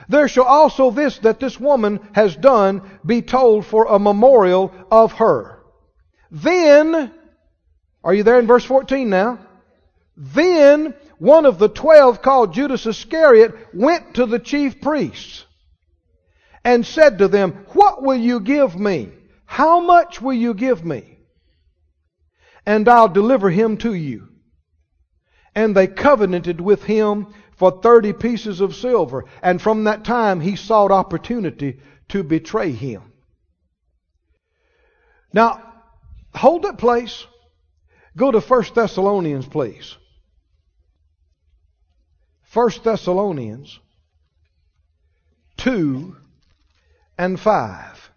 there 0.09 0.27
shall 0.27 0.45
also 0.45 0.91
this 0.91 1.19
that 1.21 1.39
this 1.39 1.61
woman 1.61 2.01
has 2.13 2.35
done 2.35 2.83
be 3.07 3.23
told 3.23 3.65
for 3.65 3.87
a 3.87 3.99
memorial 3.99 4.73
of 4.91 5.13
her. 5.13 5.61
Then 6.33 7.13
are 8.03 8.15
you 8.15 8.25
there 8.25 8.41
in 8.41 8.47
verse 8.47 8.65
14 8.65 9.09
now? 9.09 9.39
Then 10.17 10.95
one 11.19 11.47
of 11.47 11.59
the 11.59 11.69
twelve 11.69 12.23
called 12.23 12.55
Judas 12.55 12.87
Iscariot 12.87 13.55
went 13.73 14.15
to 14.15 14.27
the 14.27 14.39
chief 14.39 14.81
priests 14.81 15.45
and 16.65 16.85
said 16.85 17.19
to 17.19 17.29
them, 17.29 17.53
What 17.73 18.03
will 18.03 18.17
you 18.17 18.41
give 18.41 18.79
me? 18.79 19.13
How 19.47 19.81
much 19.81 20.21
will 20.21 20.35
you 20.35 20.55
give 20.55 20.85
me? 20.85 21.19
And 22.67 22.89
I'll 22.89 23.09
deliver 23.09 23.51
him 23.51 23.79
to 23.79 23.93
you. 23.95 24.29
And 25.55 25.75
they 25.75 25.87
covenanted 25.87 26.61
with 26.61 26.85
him 26.85 27.35
for 27.57 27.81
thirty 27.83 28.13
pieces 28.13 28.61
of 28.61 28.75
silver. 28.75 29.25
And 29.43 29.61
from 29.61 29.85
that 29.85 30.05
time 30.05 30.41
he 30.41 30.57
sought 30.57 30.93
opportunity 30.93 31.81
to 32.09 32.23
betray 32.23 32.71
him. 32.73 33.13
Now, 35.33 35.63
hold 36.35 36.63
that 36.63 36.79
place. 36.79 37.27
Go 38.17 38.31
to 38.31 38.41
1 38.41 38.65
Thessalonians, 38.75 39.47
please. 39.47 39.97
1 42.53 42.71
Thessalonians 42.83 43.79
2 45.59 46.17
and 47.21 47.39
5. 47.39 48.11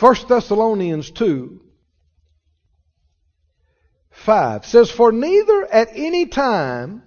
1 0.00 0.16
Thessalonians 0.28 1.10
2 1.10 1.60
5 4.10 4.66
says, 4.66 4.90
For 4.90 5.12
neither 5.12 5.66
at 5.72 5.90
any 5.94 6.26
time 6.26 7.02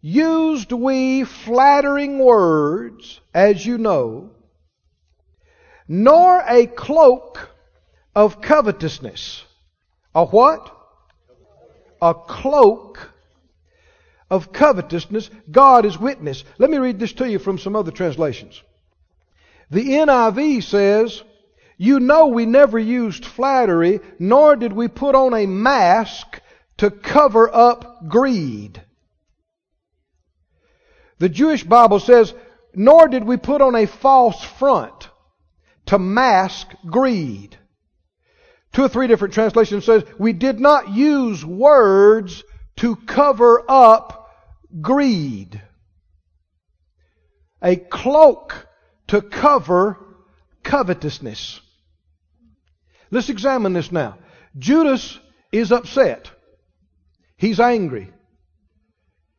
used 0.00 0.72
we 0.72 1.24
flattering 1.24 2.18
words, 2.18 3.20
as 3.34 3.64
you 3.64 3.76
know, 3.76 4.30
nor 5.86 6.42
a 6.46 6.66
cloak 6.66 7.50
of 8.14 8.40
covetousness 8.40 9.44
a 10.14 10.24
what? 10.24 10.76
A 12.02 12.14
cloak 12.14 13.10
of 14.28 14.52
covetousness. 14.52 15.30
God 15.50 15.84
is 15.84 15.98
witness. 15.98 16.44
Let 16.58 16.70
me 16.70 16.78
read 16.78 16.98
this 16.98 17.12
to 17.14 17.30
you 17.30 17.38
from 17.38 17.58
some 17.58 17.76
other 17.76 17.90
translations. 17.90 18.62
The 19.70 19.88
NIV 19.88 20.64
says, 20.64 21.22
You 21.76 22.00
know 22.00 22.26
we 22.28 22.46
never 22.46 22.78
used 22.78 23.24
flattery, 23.24 24.00
nor 24.18 24.56
did 24.56 24.72
we 24.72 24.88
put 24.88 25.14
on 25.14 25.34
a 25.34 25.46
mask 25.46 26.40
to 26.78 26.90
cover 26.90 27.54
up 27.54 28.08
greed. 28.08 28.82
The 31.18 31.28
Jewish 31.28 31.62
Bible 31.62 32.00
says, 32.00 32.34
Nor 32.74 33.08
did 33.08 33.24
we 33.24 33.36
put 33.36 33.60
on 33.60 33.74
a 33.74 33.86
false 33.86 34.42
front 34.42 35.08
to 35.86 35.98
mask 35.98 36.68
greed. 36.86 37.56
Two 38.72 38.84
or 38.84 38.88
three 38.88 39.08
different 39.08 39.34
translations 39.34 39.84
says, 39.84 40.04
we 40.18 40.32
did 40.32 40.60
not 40.60 40.90
use 40.90 41.44
words 41.44 42.44
to 42.76 42.94
cover 42.94 43.64
up 43.68 44.30
greed. 44.80 45.60
A 47.60 47.76
cloak 47.76 48.68
to 49.10 49.20
cover 49.20 49.98
covetousness. 50.62 51.60
Let's 53.10 53.28
examine 53.28 53.72
this 53.72 53.90
now. 53.90 54.18
Judas 54.56 55.18
is 55.50 55.72
upset. 55.72 56.30
He's 57.36 57.58
angry. 57.58 58.12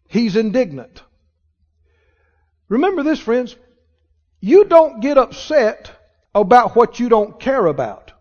He's 0.09 0.35
indignant. 0.35 1.03
Remember 2.67 3.03
this, 3.03 3.19
friends. 3.19 3.55
You 4.41 4.65
don't 4.65 4.99
get 4.99 5.17
upset 5.17 5.91
about 6.35 6.75
what 6.75 6.99
you 6.99 7.07
don't 7.07 7.39
care 7.39 7.65
about. 7.65 8.11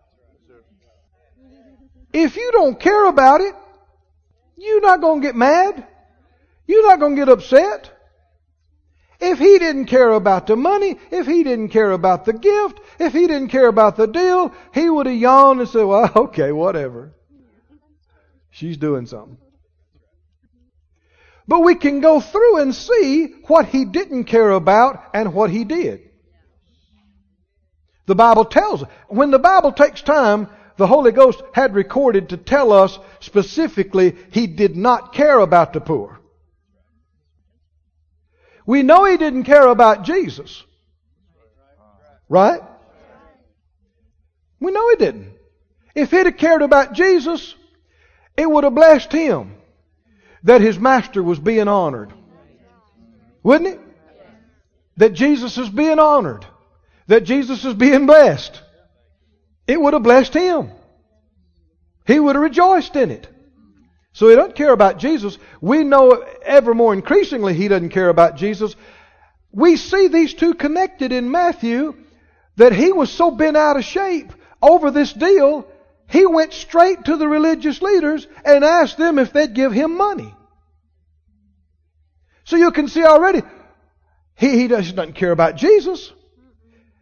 If 2.13 2.37
you 2.37 2.49
don't 2.53 2.79
care 2.79 3.07
about 3.07 3.41
it, 3.41 3.55
you're 4.57 4.81
not 4.81 5.01
going 5.01 5.21
to 5.21 5.27
get 5.27 5.35
mad. 5.35 5.85
You're 6.65 6.87
not 6.87 6.99
going 6.99 7.15
to 7.17 7.21
get 7.21 7.29
upset. 7.29 7.91
If 9.21 9.37
he 9.37 9.59
didn't 9.59 9.85
care 9.85 10.11
about 10.11 10.47
the 10.47 10.55
money, 10.55 10.97
if 11.11 11.27
he 11.27 11.43
didn't 11.43 11.69
care 11.69 11.91
about 11.91 12.25
the 12.25 12.33
gift, 12.33 12.79
if 12.99 13.13
he 13.13 13.27
didn't 13.27 13.49
care 13.49 13.67
about 13.67 13.95
the 13.95 14.07
deal, 14.07 14.51
he 14.73 14.89
would 14.89 15.05
have 15.05 15.15
yawned 15.15 15.59
and 15.59 15.69
said, 15.69 15.83
well, 15.83 16.11
okay, 16.15 16.51
whatever. 16.51 17.13
She's 18.49 18.77
doing 18.77 19.05
something. 19.05 19.37
But 21.47 21.59
we 21.59 21.75
can 21.75 21.99
go 21.99 22.19
through 22.19 22.61
and 22.61 22.73
see 22.73 23.27
what 23.47 23.67
he 23.67 23.85
didn't 23.85 24.23
care 24.23 24.51
about 24.51 25.03
and 25.13 25.33
what 25.33 25.51
he 25.51 25.65
did. 25.65 26.01
The 28.07 28.15
Bible 28.15 28.45
tells 28.45 28.83
us. 28.83 28.89
When 29.07 29.29
the 29.29 29.39
Bible 29.39 29.71
takes 29.71 30.01
time, 30.01 30.47
the 30.77 30.87
Holy 30.87 31.11
Ghost 31.11 31.43
had 31.53 31.75
recorded 31.75 32.29
to 32.29 32.37
tell 32.37 32.73
us 32.73 32.97
specifically 33.19 34.15
he 34.31 34.47
did 34.47 34.75
not 34.75 35.13
care 35.13 35.39
about 35.39 35.73
the 35.73 35.81
poor. 35.81 36.20
We 38.71 38.83
know 38.83 39.03
he 39.03 39.17
didn't 39.17 39.43
care 39.43 39.67
about 39.67 40.03
Jesus. 40.03 40.63
Right? 42.29 42.61
We 44.61 44.71
know 44.71 44.89
he 44.91 44.95
didn't. 44.95 45.33
If 45.93 46.11
he'd 46.11 46.25
have 46.25 46.37
cared 46.37 46.61
about 46.61 46.93
Jesus, 46.93 47.53
it 48.37 48.49
would 48.49 48.63
have 48.63 48.73
blessed 48.73 49.11
him 49.11 49.55
that 50.43 50.61
his 50.61 50.79
master 50.79 51.21
was 51.21 51.37
being 51.37 51.67
honored. 51.67 52.13
Wouldn't 53.43 53.73
it? 53.75 53.79
That 54.95 55.11
Jesus 55.11 55.57
is 55.57 55.67
being 55.67 55.99
honored. 55.99 56.45
That 57.07 57.25
Jesus 57.25 57.65
is 57.65 57.73
being 57.73 58.05
blessed. 58.05 58.61
It 59.67 59.81
would 59.81 59.91
have 59.91 60.03
blessed 60.03 60.33
him. 60.33 60.71
He 62.07 62.21
would 62.21 62.37
have 62.37 62.43
rejoiced 62.43 62.95
in 62.95 63.11
it. 63.11 63.27
So 64.13 64.27
he 64.27 64.35
doesn't 64.35 64.55
care 64.55 64.73
about 64.73 64.97
Jesus. 64.97 65.37
We 65.61 65.83
know 65.83 66.23
ever 66.43 66.73
more 66.73 66.93
increasingly 66.93 67.53
he 67.53 67.67
doesn't 67.67 67.89
care 67.89 68.09
about 68.09 68.35
Jesus. 68.35 68.75
We 69.51 69.77
see 69.77 70.07
these 70.07 70.33
two 70.33 70.53
connected 70.53 71.11
in 71.11 71.31
Matthew 71.31 71.95
that 72.57 72.73
he 72.73 72.91
was 72.91 73.11
so 73.11 73.31
bent 73.31 73.57
out 73.57 73.77
of 73.77 73.83
shape 73.83 74.33
over 74.61 74.91
this 74.91 75.11
deal, 75.11 75.67
he 76.07 76.25
went 76.25 76.53
straight 76.53 77.05
to 77.05 77.17
the 77.17 77.27
religious 77.27 77.81
leaders 77.81 78.27
and 78.45 78.63
asked 78.63 78.97
them 78.97 79.17
if 79.17 79.33
they'd 79.33 79.53
give 79.53 79.71
him 79.71 79.97
money. 79.97 80.33
So 82.43 82.57
you 82.57 82.71
can 82.71 82.87
see 82.87 83.03
already, 83.03 83.41
he, 84.35 84.59
he 84.59 84.67
doesn't 84.67 85.15
care 85.15 85.31
about 85.31 85.55
Jesus. 85.55 86.11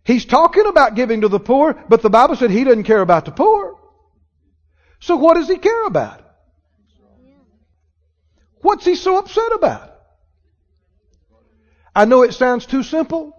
He's 0.03 0.25
talking 0.25 0.65
about 0.67 0.95
giving 0.95 1.21
to 1.21 1.27
the 1.27 1.39
poor, 1.39 1.73
but 1.89 2.01
the 2.01 2.09
Bible 2.09 2.35
said 2.35 2.51
he 2.51 2.63
doesn't 2.63 2.83
care 2.83 3.01
about 3.01 3.25
the 3.25 3.31
poor. 3.31 3.77
So 4.99 5.15
what 5.15 5.35
does 5.35 5.47
he 5.47 5.57
care 5.57 5.85
about? 5.85 6.21
What's 8.61 8.85
he 8.85 8.95
so 8.95 9.17
upset 9.17 9.51
about? 9.53 9.95
I 11.95 12.05
know 12.05 12.23
it 12.23 12.33
sounds 12.33 12.65
too 12.65 12.83
simple, 12.83 13.35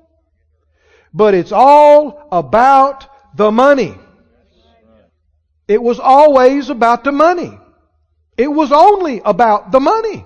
but 1.13 1.35
it's 1.35 1.53
all 1.53 2.29
about 2.33 3.07
the 3.37 3.51
money. 3.51 3.95
It 5.69 5.83
was 5.83 6.01
always 6.01 6.69
about 6.69 7.05
the 7.05 7.13
money. 7.13 7.57
It 8.37 8.49
was 8.49 8.73
only 8.73 9.21
about 9.25 9.71
the 9.71 9.81
money. 9.81 10.25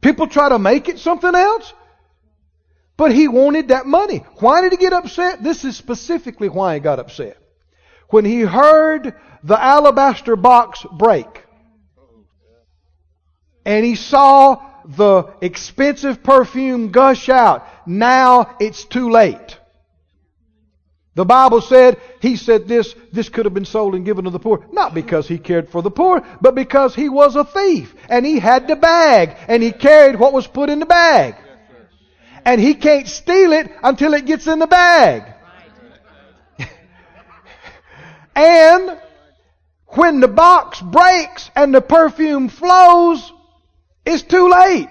People 0.00 0.26
try 0.26 0.48
to 0.48 0.58
make 0.58 0.88
it 0.88 0.98
something 0.98 1.34
else, 1.34 1.72
but 2.96 3.12
he 3.12 3.28
wanted 3.28 3.68
that 3.68 3.86
money. 3.86 4.18
Why 4.36 4.60
did 4.60 4.72
he 4.72 4.78
get 4.78 4.92
upset? 4.92 5.42
This 5.42 5.64
is 5.64 5.76
specifically 5.76 6.48
why 6.48 6.74
he 6.74 6.80
got 6.80 6.98
upset. 6.98 7.36
When 8.08 8.24
he 8.24 8.40
heard 8.40 9.14
the 9.42 9.60
alabaster 9.60 10.36
box 10.36 10.84
break, 10.92 11.44
and 13.64 13.84
he 13.84 13.94
saw 13.94 14.62
the 14.84 15.32
expensive 15.40 16.22
perfume 16.22 16.90
gush 16.90 17.28
out. 17.28 17.66
Now 17.86 18.56
it's 18.60 18.84
too 18.84 19.10
late. 19.10 19.58
The 21.14 21.24
Bible 21.26 21.60
said, 21.60 22.00
he 22.20 22.36
said 22.36 22.66
this, 22.66 22.94
this 23.12 23.28
could 23.28 23.44
have 23.44 23.52
been 23.52 23.66
sold 23.66 23.94
and 23.94 24.04
given 24.04 24.24
to 24.24 24.30
the 24.30 24.38
poor. 24.38 24.64
Not 24.72 24.94
because 24.94 25.28
he 25.28 25.36
cared 25.36 25.68
for 25.68 25.82
the 25.82 25.90
poor, 25.90 26.26
but 26.40 26.54
because 26.54 26.94
he 26.94 27.10
was 27.10 27.36
a 27.36 27.44
thief. 27.44 27.94
And 28.08 28.24
he 28.24 28.38
had 28.38 28.66
the 28.66 28.76
bag. 28.76 29.36
And 29.46 29.62
he 29.62 29.72
carried 29.72 30.18
what 30.18 30.32
was 30.32 30.46
put 30.46 30.70
in 30.70 30.78
the 30.78 30.86
bag. 30.86 31.36
And 32.46 32.60
he 32.60 32.74
can't 32.74 33.06
steal 33.06 33.52
it 33.52 33.70
until 33.82 34.14
it 34.14 34.24
gets 34.24 34.46
in 34.46 34.58
the 34.58 34.66
bag. 34.66 35.34
and 38.34 38.98
when 39.88 40.20
the 40.20 40.28
box 40.28 40.80
breaks 40.80 41.50
and 41.54 41.74
the 41.74 41.82
perfume 41.82 42.48
flows, 42.48 43.31
it's 44.04 44.22
too 44.22 44.48
late. 44.48 44.88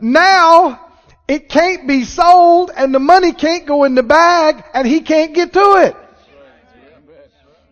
Now, 0.00 0.92
it 1.28 1.48
can't 1.48 1.86
be 1.86 2.04
sold 2.04 2.70
and 2.76 2.94
the 2.94 2.98
money 2.98 3.32
can't 3.32 3.66
go 3.66 3.84
in 3.84 3.94
the 3.94 4.02
bag 4.02 4.64
and 4.74 4.86
he 4.86 5.00
can't 5.00 5.34
get 5.34 5.52
to 5.52 5.76
it. 5.86 5.96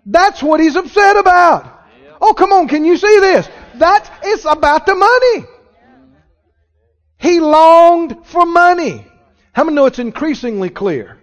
That's 0.07 0.43
what 0.43 0.61
he's 0.61 0.77
upset 0.77 1.17
about. 1.17 1.81
Oh, 2.21 2.35
come 2.35 2.53
on, 2.53 2.69
can 2.69 2.85
you 2.85 2.97
see 2.97 3.21
this? 3.21 3.49
That's, 3.75 4.09
it's 4.23 4.45
about 4.45 4.87
the 4.87 4.95
money. 4.95 5.47
He 7.19 7.41
longed 7.41 8.27
for 8.27 8.47
money. 8.47 9.07
How 9.53 9.65
many 9.65 9.75
know 9.75 9.87
it's 9.87 9.99
increasingly 9.99 10.71
clear? 10.71 11.19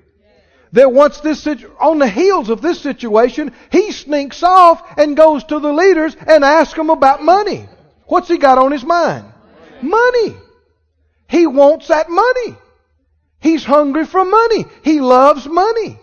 That 0.74 0.92
once 0.92 1.22
this, 1.22 1.48
on 1.80 2.00
the 2.00 2.10
heels 2.10 2.50
of 2.50 2.62
this 2.62 2.82
situation, 2.82 3.54
he 3.72 3.92
sneaks 3.92 4.44
off 4.44 4.82
and 4.98 5.16
goes 5.16 5.44
to 5.46 5.60
the 5.60 5.72
leaders 5.72 6.16
and 6.28 6.44
asks 6.44 6.76
them 6.76 6.90
about 6.90 7.24
money. 7.24 7.68
What's 8.08 8.28
he 8.28 8.38
got 8.38 8.58
on 8.58 8.72
his 8.72 8.84
mind? 8.84 9.26
Money. 9.82 10.36
He 11.30 11.46
wants 11.46 11.90
that 11.90 12.10
money. 12.10 12.58
He's 13.40 13.64
hungry 13.64 14.06
for 14.06 14.24
money. 14.24 14.66
He 14.84 15.02
loves 15.02 15.46
money. 15.46 16.00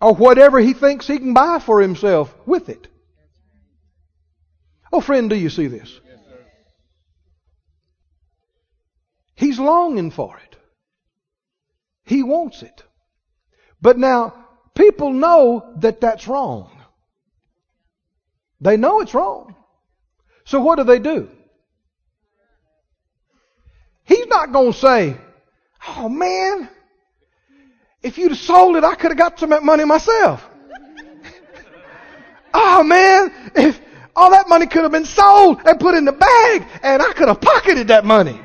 Or 0.00 0.14
whatever 0.14 0.58
he 0.60 0.74
thinks 0.74 1.06
he 1.06 1.18
can 1.18 1.34
buy 1.34 1.60
for 1.60 1.80
himself 1.80 2.34
with 2.46 2.68
it. 2.68 2.88
Oh, 4.92 5.00
friend, 5.00 5.30
do 5.30 5.36
you 5.36 5.50
see 5.50 5.66
this? 5.66 6.00
He's 9.34 9.58
longing 9.58 10.10
for 10.10 10.36
it. 10.38 10.56
He 12.04 12.22
wants 12.22 12.62
it. 12.62 12.82
But 13.80 13.98
now, 13.98 14.34
people 14.74 15.12
know 15.12 15.74
that 15.76 16.00
that's 16.00 16.26
wrong. 16.26 16.70
They 18.60 18.76
know 18.76 19.00
it's 19.00 19.14
wrong. 19.14 19.54
So 20.48 20.60
what 20.60 20.76
do 20.76 20.84
they 20.84 20.98
do? 20.98 21.28
He's 24.04 24.26
not 24.28 24.50
going 24.50 24.72
to 24.72 24.78
say, 24.78 25.16
oh 25.86 26.08
man, 26.08 26.70
if 28.02 28.16
you'd 28.16 28.30
have 28.30 28.38
sold 28.38 28.76
it, 28.76 28.82
I 28.82 28.94
could 28.94 29.10
have 29.10 29.18
got 29.18 29.38
some 29.38 29.52
of 29.52 29.58
that 29.58 29.62
money 29.62 29.84
myself. 29.84 30.48
oh 32.54 32.82
man, 32.82 33.30
if 33.56 33.78
all 34.16 34.30
that 34.30 34.48
money 34.48 34.66
could 34.66 34.84
have 34.84 34.90
been 34.90 35.04
sold 35.04 35.60
and 35.66 35.78
put 35.78 35.94
in 35.94 36.06
the 36.06 36.12
bag 36.12 36.66
and 36.82 37.02
I 37.02 37.12
could 37.12 37.28
have 37.28 37.42
pocketed 37.42 37.88
that 37.88 38.06
money. 38.06 38.40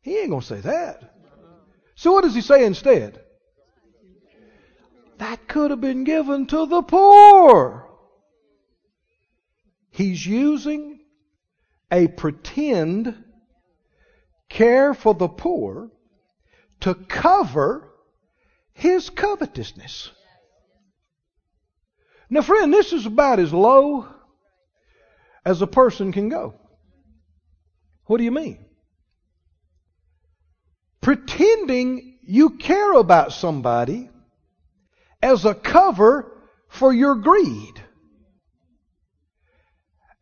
He 0.00 0.18
ain't 0.18 0.30
going 0.30 0.40
to 0.40 0.46
say 0.48 0.60
that. 0.62 1.14
So 1.94 2.10
what 2.10 2.24
does 2.24 2.34
he 2.34 2.40
say 2.40 2.64
instead? 2.64 3.20
That 5.18 5.46
could 5.46 5.70
have 5.70 5.80
been 5.80 6.02
given 6.02 6.48
to 6.48 6.66
the 6.66 6.82
poor. 6.82 7.93
He's 9.94 10.26
using 10.26 10.98
a 11.88 12.08
pretend 12.08 13.14
care 14.48 14.92
for 14.92 15.14
the 15.14 15.28
poor 15.28 15.92
to 16.80 16.96
cover 16.96 17.88
his 18.72 19.08
covetousness. 19.08 20.10
Now, 22.28 22.42
friend, 22.42 22.74
this 22.74 22.92
is 22.92 23.06
about 23.06 23.38
as 23.38 23.52
low 23.52 24.08
as 25.44 25.62
a 25.62 25.66
person 25.68 26.10
can 26.10 26.28
go. 26.28 26.56
What 28.06 28.18
do 28.18 28.24
you 28.24 28.32
mean? 28.32 28.64
Pretending 31.02 32.18
you 32.24 32.50
care 32.50 32.94
about 32.94 33.32
somebody 33.32 34.10
as 35.22 35.44
a 35.44 35.54
cover 35.54 36.32
for 36.68 36.92
your 36.92 37.14
greed. 37.14 37.83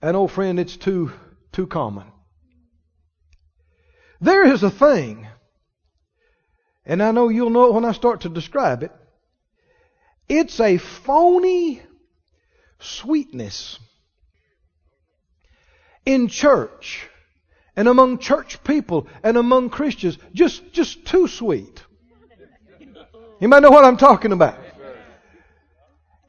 And 0.02 0.16
old 0.16 0.32
friend, 0.32 0.58
it's 0.58 0.76
too, 0.76 1.12
too 1.52 1.68
common. 1.68 2.04
There 4.20 4.44
is 4.44 4.64
a 4.64 4.70
thing, 4.70 5.26
and 6.84 7.02
I 7.02 7.12
know 7.12 7.28
you'll 7.28 7.50
know 7.50 7.66
it 7.66 7.74
when 7.74 7.84
I 7.84 7.92
start 7.92 8.22
to 8.22 8.28
describe 8.28 8.82
it. 8.82 8.92
It's 10.28 10.58
a 10.60 10.78
phony 10.78 11.82
sweetness 12.80 13.78
in 16.04 16.28
church 16.28 17.08
and 17.76 17.86
among 17.86 18.18
church 18.18 18.62
people 18.64 19.06
and 19.22 19.36
among 19.36 19.70
Christians. 19.70 20.18
Just, 20.32 20.72
just 20.72 21.04
too 21.06 21.28
sweet. 21.28 21.82
You 23.40 23.48
might 23.48 23.62
know 23.62 23.70
what 23.70 23.84
I'm 23.84 23.96
talking 23.96 24.32
about. 24.32 24.58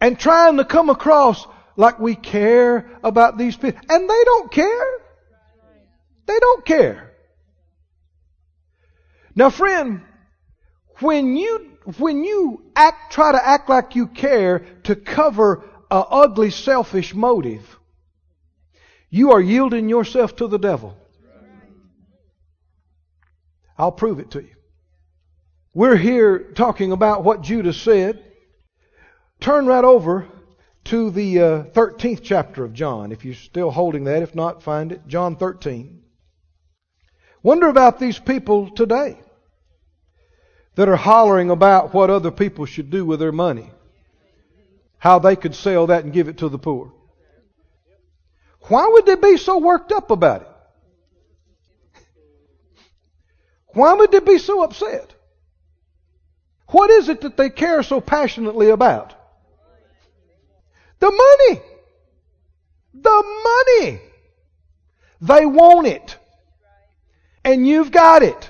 And 0.01 0.19
trying 0.19 0.57
to 0.57 0.65
come 0.65 0.89
across 0.89 1.47
like 1.75 1.99
we 1.99 2.15
care 2.15 2.89
about 3.03 3.37
these 3.37 3.55
people. 3.55 3.81
And 3.89 4.09
they 4.09 4.23
don't 4.23 4.51
care. 4.51 4.97
They 6.25 6.39
don't 6.39 6.65
care. 6.65 7.11
Now, 9.35 9.49
friend, 9.49 10.01
when 10.99 11.35
you 11.35 11.71
when 11.97 12.23
you 12.23 12.71
act, 12.75 13.11
try 13.11 13.33
to 13.33 13.45
act 13.45 13.69
like 13.69 13.95
you 13.95 14.07
care 14.07 14.59
to 14.83 14.95
cover 14.95 15.63
a 15.91 15.95
ugly, 15.95 16.49
selfish 16.49 17.13
motive, 17.13 17.77
you 19.09 19.31
are 19.31 19.41
yielding 19.41 19.89
yourself 19.89 20.35
to 20.37 20.47
the 20.47 20.57
devil. 20.57 20.97
I'll 23.77 23.91
prove 23.91 24.19
it 24.19 24.31
to 24.31 24.41
you. 24.41 24.55
We're 25.73 25.97
here 25.97 26.51
talking 26.55 26.91
about 26.91 27.23
what 27.23 27.41
Judas 27.41 27.81
said. 27.81 28.23
Turn 29.39 29.65
right 29.65 29.83
over 29.83 30.27
to 30.85 31.11
the 31.11 31.39
uh, 31.39 31.63
13th 31.63 32.21
chapter 32.23 32.63
of 32.63 32.73
John, 32.73 33.11
if 33.11 33.23
you're 33.23 33.35
still 33.35 33.71
holding 33.71 34.05
that. 34.05 34.21
If 34.21 34.35
not, 34.35 34.63
find 34.63 34.91
it. 34.91 35.07
John 35.07 35.35
13. 35.35 36.01
Wonder 37.41 37.67
about 37.67 37.99
these 37.99 38.19
people 38.19 38.69
today 38.69 39.19
that 40.75 40.89
are 40.89 40.95
hollering 40.95 41.49
about 41.49 41.93
what 41.93 42.09
other 42.09 42.31
people 42.31 42.65
should 42.65 42.89
do 42.89 43.05
with 43.05 43.19
their 43.19 43.31
money. 43.31 43.69
How 44.97 45.19
they 45.19 45.35
could 45.35 45.55
sell 45.55 45.87
that 45.87 46.03
and 46.03 46.13
give 46.13 46.29
it 46.29 46.37
to 46.37 46.49
the 46.49 46.57
poor. 46.57 46.93
Why 48.69 48.87
would 48.87 49.05
they 49.05 49.15
be 49.15 49.37
so 49.37 49.59
worked 49.59 49.91
up 49.91 50.09
about 50.09 50.41
it? 50.43 50.47
Why 53.73 53.93
would 53.93 54.11
they 54.11 54.19
be 54.19 54.37
so 54.37 54.63
upset? 54.63 55.13
What 56.67 56.89
is 56.89 57.09
it 57.09 57.21
that 57.21 57.37
they 57.37 57.49
care 57.49 57.83
so 57.83 57.99
passionately 57.99 58.69
about? 58.69 59.13
The 61.03 61.11
money. 61.11 61.61
The 62.93 63.23
money. 63.43 63.99
They 65.19 65.45
want 65.45 65.85
it. 65.85 66.17
And 67.43 67.67
you've 67.67 67.91
got 67.91 68.23
it. 68.23 68.49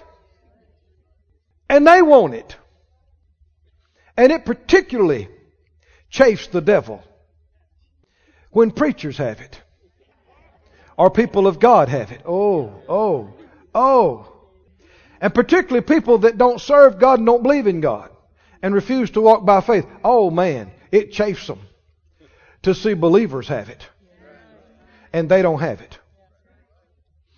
And 1.68 1.88
they 1.88 2.04
want 2.04 2.36
it. 2.36 2.56
And 4.16 4.32
it 4.32 4.46
particularly 4.46 5.30
chafes 6.12 6.46
the 6.46 6.62
devil 6.62 7.04
when 8.52 8.70
preachers 8.70 9.18
have 9.18 9.42
it 9.42 9.60
or 10.96 11.10
people 11.10 11.48
of 11.48 11.60
God 11.60 11.90
have 11.90 12.12
it. 12.12 12.22
Oh, 12.24 12.84
oh, 12.88 13.34
oh. 13.74 14.32
And 15.20 15.34
particularly 15.34 15.82
people 15.82 16.20
that 16.20 16.38
don't 16.38 16.62
serve 16.62 17.00
God 17.00 17.18
and 17.18 17.26
don't 17.26 17.42
believe 17.42 17.66
in 17.66 17.82
God 17.82 18.12
and 18.62 18.76
refuse 18.76 19.10
to 19.12 19.22
walk 19.22 19.44
by 19.44 19.62
faith. 19.62 19.88
Oh 20.04 20.30
man, 20.30 20.70
it 20.92 21.14
chafes 21.14 21.48
them 21.48 21.60
to 22.64 22.74
see 22.74 22.94
believers 22.94 23.48
have 23.48 23.70
it. 23.70 23.86
And 25.12 25.30
they 25.30 25.42
don't 25.42 25.60
have 25.60 25.82
it. 25.82 25.98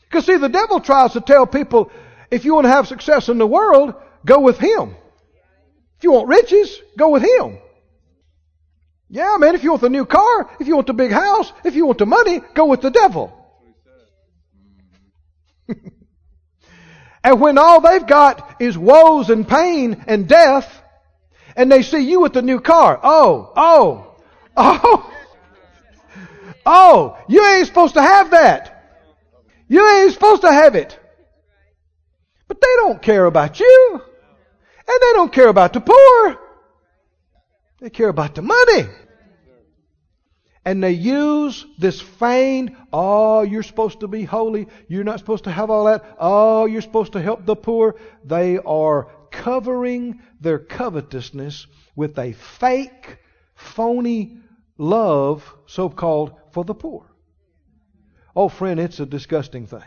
Because 0.04 0.26
see, 0.26 0.38
the 0.38 0.50
devil 0.50 0.80
tries 0.80 1.14
to 1.14 1.22
tell 1.22 1.46
people, 1.46 1.92
if 2.32 2.46
you 2.46 2.56
want 2.56 2.66
to 2.66 2.72
have 2.72 2.88
success 2.88 3.28
in 3.28 3.38
the 3.38 3.48
world, 3.48 3.96
Go 4.26 4.40
with 4.40 4.58
him. 4.58 4.96
If 5.98 6.04
you 6.04 6.12
want 6.12 6.28
riches, 6.28 6.82
go 6.98 7.10
with 7.10 7.24
him. 7.24 7.60
Yeah, 9.08 9.38
man, 9.40 9.54
if 9.56 9.64
you 9.64 9.70
want 9.70 9.84
the 9.84 9.90
new 9.90 10.06
car, 10.06 10.50
if 10.60 10.68
you 10.68 10.76
want 10.76 10.88
the 10.88 10.94
big 10.94 11.12
house, 11.12 11.52
if 11.64 11.76
you 11.76 11.86
want 11.86 12.00
the 12.00 12.08
money, 12.08 12.42
go 12.56 12.66
with 12.66 12.82
the 12.82 12.90
devil. 12.90 13.32
and 17.24 17.40
when 17.40 17.58
all 17.60 17.82
they've 17.82 18.06
got 18.06 18.62
is 18.62 18.78
woes 18.78 19.30
and 19.30 19.48
pain 19.48 20.04
and 20.08 20.28
death, 20.28 20.82
and 21.56 21.72
they 21.72 21.84
see 21.84 22.00
you 22.00 22.20
with 22.20 22.34
the 22.34 22.42
new 22.42 22.60
car, 22.60 23.00
oh, 23.04 23.54
oh, 23.56 24.15
oh, 24.58 25.14
oh, 26.66 27.18
you 27.28 27.46
ain't 27.46 27.68
supposed 27.68 27.96
to 27.96 28.02
have 28.02 28.32
that. 28.32 28.72
You 29.68 29.88
ain't 29.88 30.14
supposed 30.14 30.42
to 30.44 30.52
have 30.52 30.76
it. 30.76 30.98
But 32.48 32.62
they 32.62 32.76
don't 32.78 33.02
care 33.02 33.26
about 33.26 33.60
you. 33.60 34.02
And 34.88 35.00
they 35.02 35.14
don't 35.14 35.34
care 35.34 35.48
about 35.48 35.74
the 35.74 35.82
poor. 35.82 36.40
They 37.82 37.90
care 37.90 38.10
about 38.10 38.36
the 38.36 38.44
money. 38.44 38.88
And 40.64 40.84
they 40.84 40.92
use 40.92 41.66
this 41.78 42.02
feigned, 42.02 42.76
oh, 42.92 43.44
you're 43.44 43.64
supposed 43.64 44.00
to 44.00 44.08
be 44.08 44.24
holy. 44.24 44.68
You're 44.88 45.04
not 45.04 45.20
supposed 45.20 45.44
to 45.44 45.52
have 45.52 45.70
all 45.70 45.86
that. 45.86 46.16
Oh, 46.20 46.66
you're 46.66 46.82
supposed 46.82 47.14
to 47.14 47.22
help 47.22 47.46
the 47.46 47.56
poor. 47.56 47.96
They 48.24 48.58
are 48.58 49.10
covering 49.32 50.22
their 50.42 50.58
covetousness 50.58 51.68
with 51.96 52.18
a 52.18 52.34
fake, 52.34 53.20
phony 53.54 54.38
love, 54.78 55.54
so 55.66 55.90
called, 55.90 56.34
for 56.52 56.64
the 56.64 56.74
poor. 56.74 57.06
Oh, 58.36 58.50
friend, 58.50 58.80
it's 58.80 59.00
a 59.00 59.06
disgusting 59.06 59.68
thing. 59.68 59.84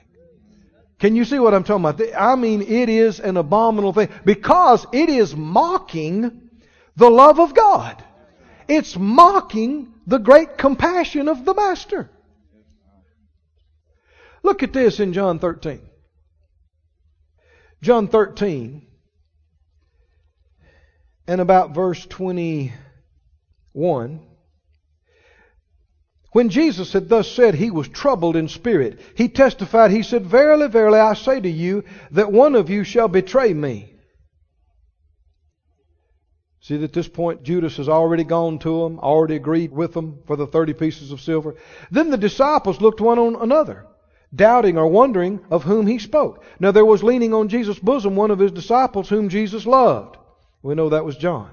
Can 0.99 1.15
you 1.15 1.25
see 1.25 1.39
what 1.39 1.55
I'm 1.55 1.65
talking 1.65 1.85
about? 1.85 2.15
I 2.19 2.35
mean, 2.35 2.63
it 2.63 2.89
is 2.89 3.21
an 3.21 3.37
abominable 3.37 3.93
thing 3.93 4.09
because 4.25 4.87
it 4.93 5.09
is 5.09 5.37
mocking 5.37 6.51
the 6.97 7.11
love 7.11 7.39
of 7.39 7.55
God. 7.55 8.03
It's 8.67 8.97
mocking 8.97 9.95
the 10.07 10.19
great 10.19 10.59
compassion 10.59 11.29
of 11.29 11.45
the 11.45 11.55
Master. 11.55 12.11
Look 14.43 14.63
at 14.63 14.73
this 14.73 14.99
in 14.99 15.13
John 15.13 15.39
13. 15.39 15.81
John 17.81 18.09
13 18.09 18.89
and 21.29 21.41
about 21.41 21.75
verse 21.75 22.05
21. 22.07 24.21
When 26.33 26.51
Jesus 26.51 26.93
had 26.93 27.09
thus 27.09 27.31
said, 27.31 27.55
he 27.55 27.71
was 27.71 27.89
troubled 27.89 28.37
in 28.37 28.49
spirit. 28.49 29.01
He 29.15 29.29
testified, 29.29 29.91
he 29.91 30.03
said, 30.03 30.27
Verily, 30.27 30.69
verily, 30.69 30.99
I 30.99 31.15
say 31.15 31.41
to 31.41 31.49
you, 31.49 31.85
that 32.11 32.31
one 32.31 32.55
of 32.55 32.69
you 32.69 32.85
shall 32.85 33.09
betray 33.09 33.55
me. 33.55 33.95
See, 36.61 36.77
that 36.77 36.85
at 36.85 36.93
this 36.93 37.09
point, 37.09 37.45
Judas 37.45 37.79
has 37.79 37.89
already 37.89 38.25
gone 38.25 38.59
to 38.59 38.85
him, 38.85 38.99
already 38.99 39.37
agreed 39.37 39.73
with 39.73 39.95
them 39.95 40.19
for 40.27 40.37
the 40.37 40.47
30 40.47 40.75
pieces 40.75 41.13
of 41.13 41.21
silver. 41.23 41.55
Then 41.91 42.11
the 42.11 42.19
disciples 42.19 42.83
looked 42.83 43.01
one 43.01 43.19
on 43.19 43.37
another, 43.37 43.87
doubting 44.35 44.77
or 44.77 44.87
wondering 44.87 45.41
of 45.51 45.65
whom 45.65 45.87
he 45.87 45.99
spoke. 45.99 46.45
Now 46.61 46.73
there 46.73 46.85
was 46.85 47.03
leaning 47.03 47.33
on 47.33 47.49
Jesus' 47.49 47.79
bosom 47.79 48.17
one 48.17 48.31
of 48.31 48.39
his 48.39 48.53
disciples 48.53 49.09
whom 49.09 49.31
Jesus 49.31 49.65
loved. 49.65 50.19
We 50.63 50.75
know 50.75 50.91
that 50.91 51.07
was 51.07 51.17
John. 51.17 51.53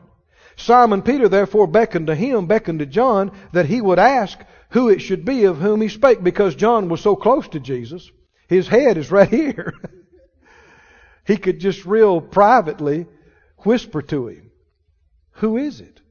Simon 0.57 1.01
Peter 1.01 1.29
therefore 1.29 1.67
beckoned 1.67 2.07
to 2.07 2.15
him, 2.15 2.47
beckoned 2.47 2.79
to 2.79 2.85
John, 2.85 3.31
that 3.53 3.67
he 3.67 3.79
would 3.79 3.99
ask 3.99 4.39
who 4.75 4.89
it 4.89 4.99
should 4.99 5.23
be 5.23 5.45
of 5.45 5.57
whom 5.57 5.79
he 5.79 5.87
spake 5.87 6.21
because 6.21 6.53
John 6.53 6.89
was 6.89 6.99
so 6.99 7.15
close 7.15 7.47
to 7.47 7.61
Jesus. 7.61 8.11
His 8.49 8.67
head 8.67 8.97
is 8.97 9.09
right 9.09 9.29
here. 9.41 9.73
he 11.25 11.37
could 11.37 11.61
just 11.61 11.85
real 11.85 12.19
privately 12.19 13.07
whisper 13.59 14.01
to 14.01 14.27
him, 14.27 14.51
Who 15.35 15.55
is 15.55 15.79
it? 15.79 16.01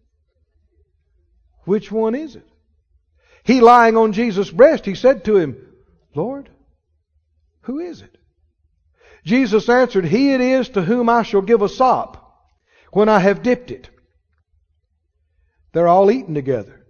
Which 1.67 1.93
one 1.93 2.15
is 2.15 2.37
it? 2.37 2.49
He 3.43 3.61
lying 3.61 3.99
on 3.99 4.15
Jesus' 4.15 4.51
breast, 4.51 4.87
he 4.87 4.95
said 4.95 5.27
to 5.27 5.37
him, 5.37 5.59
Lord, 6.15 6.49
who 7.65 7.81
is 7.81 8.01
it? 8.01 8.17
Jesus 9.27 9.69
answered, 9.69 10.07
He 10.07 10.33
it 10.33 10.41
is 10.41 10.71
to 10.71 10.81
whom 10.81 11.11
I 11.11 11.23
shall 11.23 11.43
give 11.43 11.61
a 11.61 11.69
sop 11.69 12.49
when 12.93 13.11
I 13.11 13.19
have 13.19 13.43
dipped 13.43 13.71
it. 13.71 13.91
They're 15.73 15.87
all 15.87 16.11
eating 16.11 16.35
together. 16.35 16.84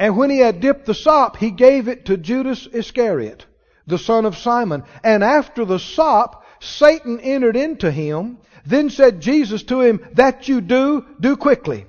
And 0.00 0.16
when 0.16 0.30
he 0.30 0.38
had 0.38 0.60
dipped 0.60 0.86
the 0.86 0.94
sop, 0.94 1.36
he 1.36 1.50
gave 1.50 1.86
it 1.86 2.06
to 2.06 2.16
Judas 2.16 2.66
Iscariot, 2.66 3.44
the 3.86 3.98
son 3.98 4.24
of 4.24 4.34
Simon. 4.34 4.82
And 5.04 5.22
after 5.22 5.66
the 5.66 5.78
sop, 5.78 6.42
Satan 6.58 7.20
entered 7.20 7.54
into 7.54 7.90
him. 7.90 8.38
Then 8.64 8.88
said 8.88 9.20
Jesus 9.20 9.62
to 9.64 9.82
him, 9.82 10.00
That 10.14 10.48
you 10.48 10.62
do, 10.62 11.04
do 11.20 11.36
quickly. 11.36 11.84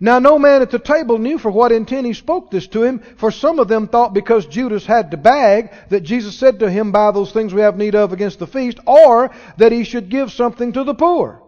Now 0.00 0.20
no 0.20 0.38
man 0.38 0.62
at 0.62 0.70
the 0.70 0.78
table 0.78 1.18
knew 1.18 1.36
for 1.36 1.50
what 1.50 1.70
intent 1.70 2.06
he 2.06 2.14
spoke 2.14 2.50
this 2.50 2.66
to 2.68 2.82
him, 2.82 3.00
for 3.18 3.30
some 3.30 3.58
of 3.58 3.68
them 3.68 3.88
thought 3.88 4.14
because 4.14 4.46
Judas 4.46 4.86
had 4.86 5.10
to 5.10 5.18
bag, 5.18 5.70
that 5.90 6.00
Jesus 6.00 6.38
said 6.38 6.60
to 6.60 6.70
him, 6.70 6.92
Buy 6.92 7.10
those 7.10 7.32
things 7.32 7.52
we 7.52 7.60
have 7.60 7.76
need 7.76 7.94
of 7.94 8.14
against 8.14 8.38
the 8.38 8.46
feast, 8.46 8.78
or 8.86 9.30
that 9.58 9.70
he 9.70 9.84
should 9.84 10.08
give 10.08 10.32
something 10.32 10.72
to 10.72 10.84
the 10.84 10.94
poor. 10.94 11.42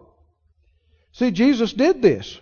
See, 1.13 1.31
Jesus 1.31 1.73
did 1.73 2.03
this. 2.03 2.39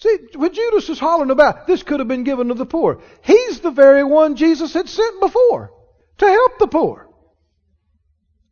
See, 0.00 0.18
what 0.34 0.54
Judas 0.54 0.88
is 0.88 0.98
hollering 0.98 1.30
about, 1.30 1.66
this 1.66 1.82
could 1.82 2.00
have 2.00 2.08
been 2.08 2.24
given 2.24 2.48
to 2.48 2.54
the 2.54 2.66
poor. 2.66 3.02
He's 3.22 3.60
the 3.60 3.70
very 3.70 4.02
one 4.02 4.36
Jesus 4.36 4.72
had 4.72 4.88
sent 4.88 5.20
before 5.20 5.72
to 6.18 6.26
help 6.26 6.58
the 6.58 6.68
poor. 6.68 7.08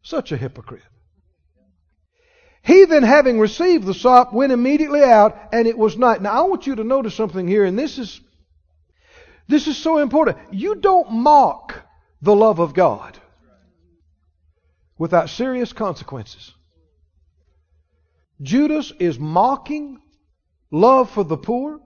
Such 0.03 0.31
a 0.31 0.37
hypocrite. 0.37 0.83
He 2.63 2.85
then, 2.85 3.03
having 3.03 3.41
received 3.41 3.87
the 3.87 3.95
sop, 3.95 4.35
went 4.35 4.53
immediately 4.53 5.03
out, 5.03 5.39
and 5.53 5.67
it 5.67 5.79
was 5.79 5.97
night. 5.97 6.21
Now, 6.21 6.33
I 6.33 6.47
want 6.47 6.67
you 6.67 6.75
to 6.77 6.85
notice 6.85 7.15
something 7.15 7.49
here, 7.49 7.65
and 7.65 7.79
this 7.79 7.97
is 7.97 8.21
this 9.49 9.67
is 9.67 9.79
so 9.79 9.99
important. 9.99 10.37
You 10.53 10.75
don't 10.75 11.11
mock 11.11 11.83
the 12.21 12.37
love 12.37 12.59
of 12.59 12.75
God 12.75 13.19
without 14.99 15.31
serious 15.31 15.73
consequences. 15.73 16.53
Judas 18.43 18.93
is 19.01 19.19
mocking 19.19 20.03
love 20.71 21.11
for 21.11 21.25
the 21.25 21.37
poor. 21.37 21.81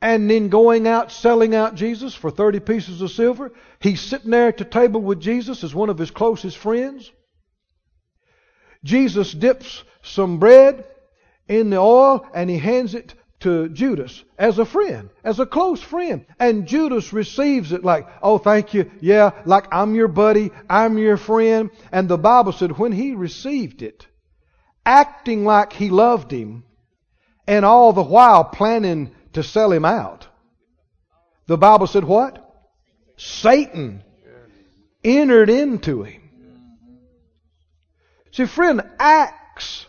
and 0.00 0.28
then 0.28 0.48
going 0.48 0.88
out 0.88 1.12
selling 1.12 1.54
out 1.54 1.76
Jesus 1.76 2.12
for 2.12 2.28
30 2.30 2.58
pieces 2.60 3.00
of 3.00 3.10
silver. 3.12 3.52
He's 3.78 4.00
sitting 4.00 4.32
there 4.32 4.48
at 4.48 4.58
the 4.58 4.64
table 4.64 5.00
with 5.00 5.20
Jesus 5.20 5.62
as 5.62 5.72
one 5.74 5.90
of 5.90 5.98
his 5.98 6.10
closest 6.10 6.58
friends. 6.58 7.10
Jesus 8.82 9.32
dips 9.32 9.84
some 10.02 10.38
bread 10.40 10.84
in 11.46 11.70
the 11.70 11.76
oil 11.76 12.26
and 12.34 12.50
he 12.50 12.58
hands 12.58 12.96
it 12.96 13.14
to 13.40 13.68
Judas 13.68 14.24
as 14.38 14.58
a 14.58 14.64
friend, 14.64 15.08
as 15.22 15.38
a 15.38 15.46
close 15.46 15.80
friend. 15.80 16.26
And 16.38 16.66
Judas 16.66 17.12
receives 17.12 17.70
it 17.70 17.84
like, 17.84 18.08
oh, 18.22 18.38
thank 18.38 18.74
you. 18.74 18.90
Yeah, 19.00 19.30
like 19.44 19.66
I'm 19.72 19.94
your 19.94 20.08
buddy, 20.08 20.50
I'm 20.68 20.98
your 20.98 21.16
friend. 21.16 21.70
And 21.92 22.08
the 22.08 22.18
Bible 22.18 22.50
said 22.52 22.76
when 22.76 22.90
he 22.90 23.14
received 23.14 23.82
it, 23.82 24.06
acting 24.84 25.44
like 25.44 25.72
he 25.72 25.90
loved 25.90 26.32
him, 26.32 26.64
and 27.46 27.64
all 27.64 27.92
the 27.92 28.02
while 28.02 28.44
planning 28.44 29.10
to 29.32 29.42
sell 29.42 29.72
him 29.72 29.84
out. 29.84 30.26
The 31.46 31.58
Bible 31.58 31.86
said 31.86 32.04
what? 32.04 32.38
Satan 33.16 34.02
entered 35.04 35.50
into 35.50 36.02
him. 36.02 36.22
See, 38.32 38.46
friend, 38.46 38.82
acts 38.98 39.86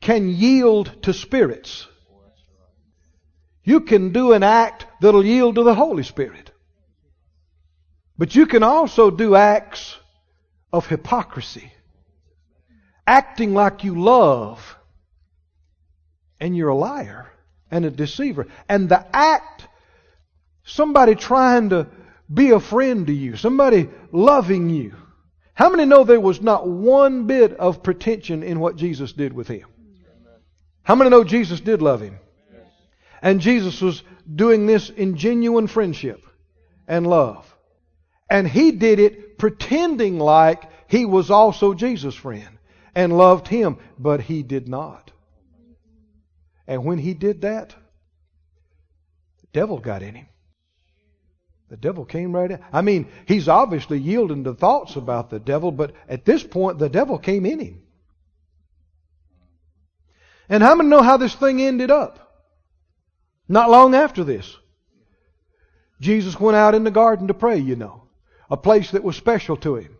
can 0.00 0.28
yield 0.28 1.02
to 1.02 1.12
spirits. 1.14 1.86
You 3.62 3.80
can 3.80 4.12
do 4.12 4.32
an 4.32 4.42
act 4.42 4.86
that'll 5.00 5.24
yield 5.24 5.54
to 5.54 5.62
the 5.62 5.74
Holy 5.74 6.02
Spirit. 6.02 6.50
But 8.18 8.34
you 8.34 8.46
can 8.46 8.62
also 8.62 9.10
do 9.10 9.34
acts 9.34 9.96
of 10.72 10.86
hypocrisy. 10.86 11.72
Acting 13.06 13.54
like 13.54 13.84
you 13.84 14.00
love, 14.00 14.76
and 16.44 16.54
you're 16.54 16.68
a 16.68 16.76
liar 16.76 17.26
and 17.70 17.86
a 17.86 17.90
deceiver. 17.90 18.46
And 18.68 18.86
the 18.86 19.02
act, 19.16 19.66
somebody 20.62 21.14
trying 21.14 21.70
to 21.70 21.86
be 22.32 22.50
a 22.50 22.60
friend 22.60 23.06
to 23.06 23.14
you, 23.14 23.36
somebody 23.36 23.88
loving 24.12 24.68
you. 24.68 24.94
How 25.54 25.70
many 25.70 25.86
know 25.86 26.04
there 26.04 26.20
was 26.20 26.42
not 26.42 26.68
one 26.68 27.26
bit 27.26 27.54
of 27.54 27.82
pretension 27.82 28.42
in 28.42 28.60
what 28.60 28.76
Jesus 28.76 29.14
did 29.14 29.32
with 29.32 29.48
him? 29.48 29.66
How 30.82 30.94
many 30.94 31.08
know 31.08 31.24
Jesus 31.24 31.60
did 31.60 31.80
love 31.80 32.02
him? 32.02 32.18
And 33.22 33.40
Jesus 33.40 33.80
was 33.80 34.02
doing 34.30 34.66
this 34.66 34.90
in 34.90 35.16
genuine 35.16 35.66
friendship 35.66 36.26
and 36.86 37.06
love. 37.06 37.50
And 38.28 38.46
he 38.46 38.72
did 38.72 38.98
it 38.98 39.38
pretending 39.38 40.18
like 40.18 40.68
he 40.90 41.06
was 41.06 41.30
also 41.30 41.72
Jesus' 41.72 42.14
friend 42.14 42.58
and 42.94 43.16
loved 43.16 43.48
him, 43.48 43.78
but 43.98 44.20
he 44.20 44.42
did 44.42 44.68
not. 44.68 45.03
And 46.66 46.84
when 46.84 46.98
he 46.98 47.14
did 47.14 47.42
that, 47.42 47.74
the 49.40 49.46
devil 49.52 49.78
got 49.78 50.02
in 50.02 50.14
him. 50.14 50.26
The 51.68 51.76
devil 51.76 52.04
came 52.04 52.34
right 52.34 52.50
in. 52.50 52.60
I 52.72 52.82
mean, 52.82 53.08
he's 53.26 53.48
obviously 53.48 53.98
yielding 53.98 54.44
to 54.44 54.54
thoughts 54.54 54.96
about 54.96 55.30
the 55.30 55.40
devil, 55.40 55.72
but 55.72 55.92
at 56.08 56.24
this 56.24 56.42
point, 56.42 56.78
the 56.78 56.88
devil 56.88 57.18
came 57.18 57.46
in 57.46 57.58
him. 57.58 57.82
And 60.48 60.62
how 60.62 60.74
many 60.74 60.88
know 60.88 61.02
how 61.02 61.16
this 61.16 61.34
thing 61.34 61.60
ended 61.60 61.90
up? 61.90 62.44
Not 63.48 63.70
long 63.70 63.94
after 63.94 64.24
this. 64.24 64.56
Jesus 66.00 66.38
went 66.38 66.56
out 66.56 66.74
in 66.74 66.84
the 66.84 66.90
garden 66.90 67.28
to 67.28 67.34
pray, 67.34 67.58
you 67.58 67.76
know. 67.76 68.08
A 68.50 68.56
place 68.56 68.90
that 68.90 69.04
was 69.04 69.16
special 69.16 69.56
to 69.58 69.76
him 69.76 69.96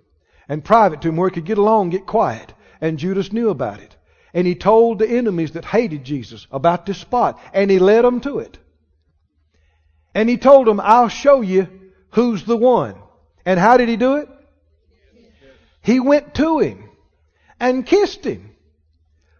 and 0.49 0.65
private 0.65 1.01
to 1.01 1.09
him 1.09 1.17
where 1.17 1.29
he 1.29 1.35
could 1.35 1.47
get 1.47 1.59
along, 1.59 1.91
get 1.91 2.07
quiet. 2.07 2.53
And 2.81 2.99
Judas 2.99 3.33
knew 3.33 3.49
about 3.49 3.81
it. 3.81 3.93
And 4.35 4.47
he 4.47 4.57
told 4.57 4.99
the 4.99 5.09
enemies 5.09 5.53
that 5.53 5.64
hated 5.64 6.05
Jesus 6.05 6.49
about 6.51 6.85
this 6.85 6.99
spot, 6.99 7.41
and 7.53 7.70
he 7.70 7.78
led 7.78 8.05
them 8.05 8.20
to 8.22 8.41
it. 8.41 8.59
And 10.12 10.28
he 10.28 10.37
told 10.37 10.66
them, 10.66 10.80
I'll 10.80 11.09
show 11.09 11.41
you 11.41 11.68
who's 12.11 12.45
the 12.45 12.57
one. 12.57 12.97
And 13.47 13.61
how 13.61 13.76
did 13.76 13.89
he 13.89 13.97
do 13.97 14.16
it? 14.16 14.28
He 15.82 16.01
went 16.01 16.35
to 16.35 16.59
him 16.59 16.91
and 17.61 17.87
kissed 17.87 18.24
him 18.24 18.51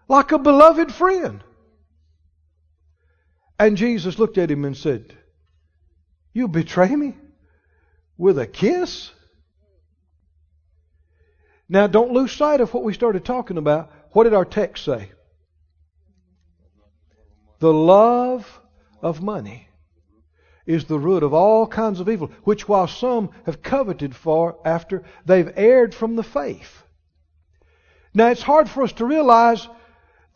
like 0.09 0.31
a 0.31 0.39
beloved 0.39 0.93
friend. 0.93 1.43
And 3.59 3.77
Jesus 3.77 4.19
looked 4.19 4.39
at 4.39 4.51
him 4.51 4.65
and 4.65 4.77
said, 4.77 5.17
You 6.33 6.49
betray 6.49 6.95
me 6.95 7.17
with 8.19 8.39
a 8.39 8.47
kiss? 8.47 9.11
Now, 11.69 11.87
don't 11.87 12.13
lose 12.13 12.33
sight 12.33 12.61
of 12.61 12.75
what 12.75 12.85
we 12.85 12.93
started 12.93 13.25
talking 13.25 13.57
about. 13.57 13.91
What 14.15 14.25
did 14.25 14.33
our 14.33 14.45
text 14.45 14.85
say? 14.85 15.11
The 17.59 17.73
love 17.73 18.61
of 19.03 19.21
money 19.23 19.69
is 20.67 20.85
the 20.85 20.99
root 20.99 21.23
of 21.23 21.35
all 21.35 21.67
kinds 21.67 22.01
of 22.01 22.09
evil, 22.09 22.31
which 22.45 22.69
while 22.69 22.87
some 22.87 23.31
have 23.45 23.63
coveted 23.63 24.15
for 24.15 24.57
after 24.65 25.03
they've 25.27 25.53
erred 25.57 25.95
from 25.95 26.17
the 26.17 26.23
faith. 26.23 26.83
Now 28.15 28.29
it's 28.29 28.43
hard 28.43 28.71
for 28.71 28.85
us 28.85 28.93
to 28.95 29.05
realize 29.05 29.69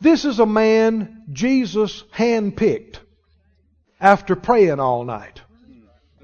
this 0.01 0.25
is 0.25 0.39
a 0.39 0.45
man 0.45 1.23
Jesus 1.31 2.03
handpicked 2.13 2.99
after 3.99 4.35
praying 4.35 4.79
all 4.79 5.05
night. 5.05 5.41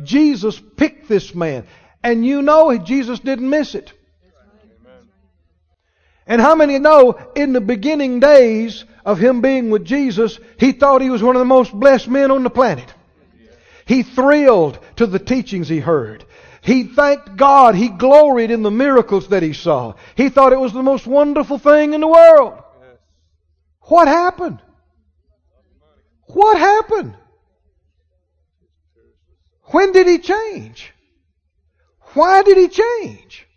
Jesus 0.04 0.62
picked 0.76 1.08
this 1.08 1.34
man. 1.34 1.66
And 2.04 2.26
you 2.26 2.42
know 2.42 2.78
Jesus 2.78 3.20
didn't 3.20 3.50
miss 3.50 3.76
it. 3.76 3.94
And 6.28 6.42
how 6.42 6.56
many 6.56 6.80
know 6.80 7.20
in 7.36 7.54
the 7.54 7.62
beginning 7.62 8.20
days 8.20 8.84
of 9.06 9.20
him 9.20 9.42
being 9.42 9.70
with 9.70 9.86
Jesus, 9.86 10.40
he 10.60 10.72
thought 10.72 11.02
he 11.02 11.10
was 11.12 11.22
one 11.22 11.36
of 11.36 11.40
the 11.40 11.46
most 11.46 11.72
blessed 11.72 12.08
men 12.08 12.32
on 12.32 12.44
the 12.44 12.50
planet. 12.50 12.92
He 13.86 14.02
thrilled 14.02 14.80
to 14.96 15.06
the 15.06 15.20
teachings 15.20 15.70
he 15.70 15.80
heard. 15.80 16.26
He 16.62 16.86
thanked 16.86 17.36
God. 17.36 17.76
He 17.76 17.90
gloried 17.90 18.50
in 18.50 18.64
the 18.64 18.72
miracles 18.72 19.28
that 19.28 19.44
he 19.44 19.54
saw. 19.54 19.94
He 20.16 20.30
thought 20.30 20.54
it 20.54 20.60
was 20.60 20.74
the 20.74 20.82
most 20.82 21.06
wonderful 21.06 21.60
thing 21.60 21.94
in 21.94 22.02
the 22.02 22.08
world. 22.08 22.64
What 23.82 24.08
happened? 24.08 24.60
What 26.28 26.58
happened? 26.58 27.16
When 29.66 29.92
did 29.92 30.08
he 30.08 30.18
change? 30.18 30.92
Why 32.14 32.42
did 32.42 32.58
he 32.58 32.68
change? 32.68 33.48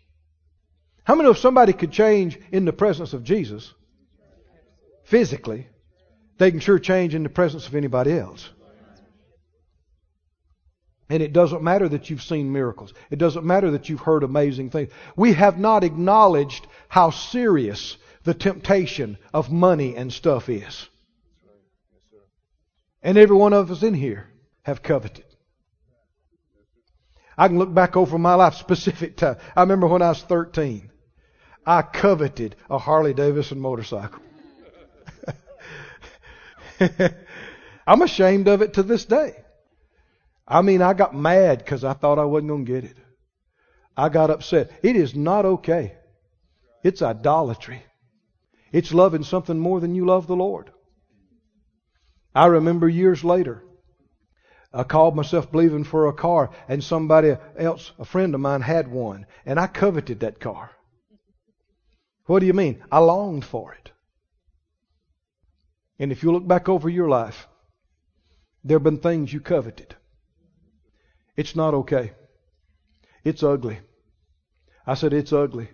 How 1.09 1.15
many 1.15 1.25
know 1.25 1.31
if 1.31 1.39
somebody 1.39 1.73
could 1.73 1.91
change 1.91 2.37
in 2.51 2.65
the 2.65 2.71
presence 2.71 3.13
of 3.13 3.23
Jesus, 3.23 3.73
physically, 5.05 5.67
they 6.37 6.51
can 6.51 6.59
sure 6.59 6.77
change 6.77 7.15
in 7.15 7.23
the 7.23 7.29
presence 7.29 7.67
of 7.67 7.73
anybody 7.73 8.15
else? 8.15 8.47
And 11.09 11.23
it 11.23 11.33
doesn't 11.33 11.63
matter 11.63 11.89
that 11.89 12.11
you've 12.11 12.21
seen 12.21 12.51
miracles. 12.51 12.93
It 13.09 13.17
doesn't 13.17 13.43
matter 13.43 13.71
that 13.71 13.89
you've 13.89 14.01
heard 14.01 14.21
amazing 14.21 14.69
things. 14.69 14.91
We 15.15 15.33
have 15.33 15.57
not 15.57 15.83
acknowledged 15.83 16.67
how 16.89 17.09
serious 17.09 17.97
the 18.23 18.35
temptation 18.35 19.17
of 19.33 19.51
money 19.51 19.95
and 19.95 20.13
stuff 20.13 20.47
is. 20.47 20.89
And 23.01 23.17
every 23.17 23.35
one 23.35 23.53
of 23.53 23.71
us 23.71 23.81
in 23.81 23.95
here 23.95 24.29
have 24.61 24.83
coveted. 24.83 25.25
I 27.35 27.47
can 27.47 27.57
look 27.57 27.73
back 27.73 27.97
over 27.97 28.19
my 28.19 28.35
life 28.35 28.53
specific 28.53 29.17
time. 29.17 29.37
I 29.55 29.61
remember 29.61 29.87
when 29.87 30.03
I 30.03 30.09
was 30.09 30.21
13. 30.21 30.91
I 31.69 31.83
coveted 31.83 32.55
a 32.67 32.79
Harley 32.79 33.13
Davidson 33.13 33.59
motorcycle. 33.59 34.23
I'm 37.85 38.01
ashamed 38.01 38.47
of 38.47 38.63
it 38.63 38.73
to 38.73 38.81
this 38.81 39.05
day. 39.05 39.35
I 40.47 40.63
mean, 40.63 40.81
I 40.81 40.95
got 40.95 41.15
mad 41.15 41.59
because 41.59 41.83
I 41.83 41.93
thought 41.93 42.17
I 42.17 42.25
wasn't 42.25 42.49
going 42.49 42.65
to 42.65 42.71
get 42.71 42.83
it. 42.85 42.97
I 43.95 44.09
got 44.09 44.31
upset. 44.31 44.71
It 44.81 44.95
is 44.95 45.13
not 45.13 45.45
okay. 45.45 45.93
It's 46.83 47.03
idolatry. 47.03 47.83
It's 48.71 48.91
loving 48.91 49.21
something 49.21 49.59
more 49.59 49.79
than 49.79 49.93
you 49.93 50.07
love 50.07 50.25
the 50.25 50.35
Lord. 50.35 50.71
I 52.33 52.47
remember 52.47 52.89
years 52.89 53.23
later, 53.23 53.63
I 54.73 54.81
called 54.81 55.15
myself 55.15 55.51
believing 55.51 55.83
for 55.83 56.07
a 56.07 56.13
car, 56.13 56.49
and 56.67 56.83
somebody 56.83 57.37
else, 57.55 57.91
a 57.99 58.05
friend 58.05 58.33
of 58.33 58.41
mine, 58.41 58.61
had 58.61 58.87
one, 58.87 59.27
and 59.45 59.59
I 59.59 59.67
coveted 59.67 60.21
that 60.21 60.39
car. 60.39 60.71
What 62.29 62.41
do 62.41 62.45
you 62.45 62.53
mean? 62.53 62.83
I 62.91 62.99
longed 62.99 63.43
for 63.43 63.73
it. 63.73 63.89
And 65.97 66.11
if 66.11 66.21
you 66.21 66.31
look 66.31 66.47
back 66.47 66.69
over 66.69 66.87
your 66.87 67.09
life, 67.09 67.47
there 68.63 68.75
have 68.75 68.83
been 68.83 68.99
things 68.99 69.33
you 69.33 69.39
coveted. 69.39 69.95
It's 71.35 71.55
not 71.55 71.73
okay. 71.73 72.11
It's 73.23 73.41
ugly. 73.41 73.79
I 74.85 74.93
said 74.93 75.11
it's 75.11 75.33
ugly. 75.33 75.69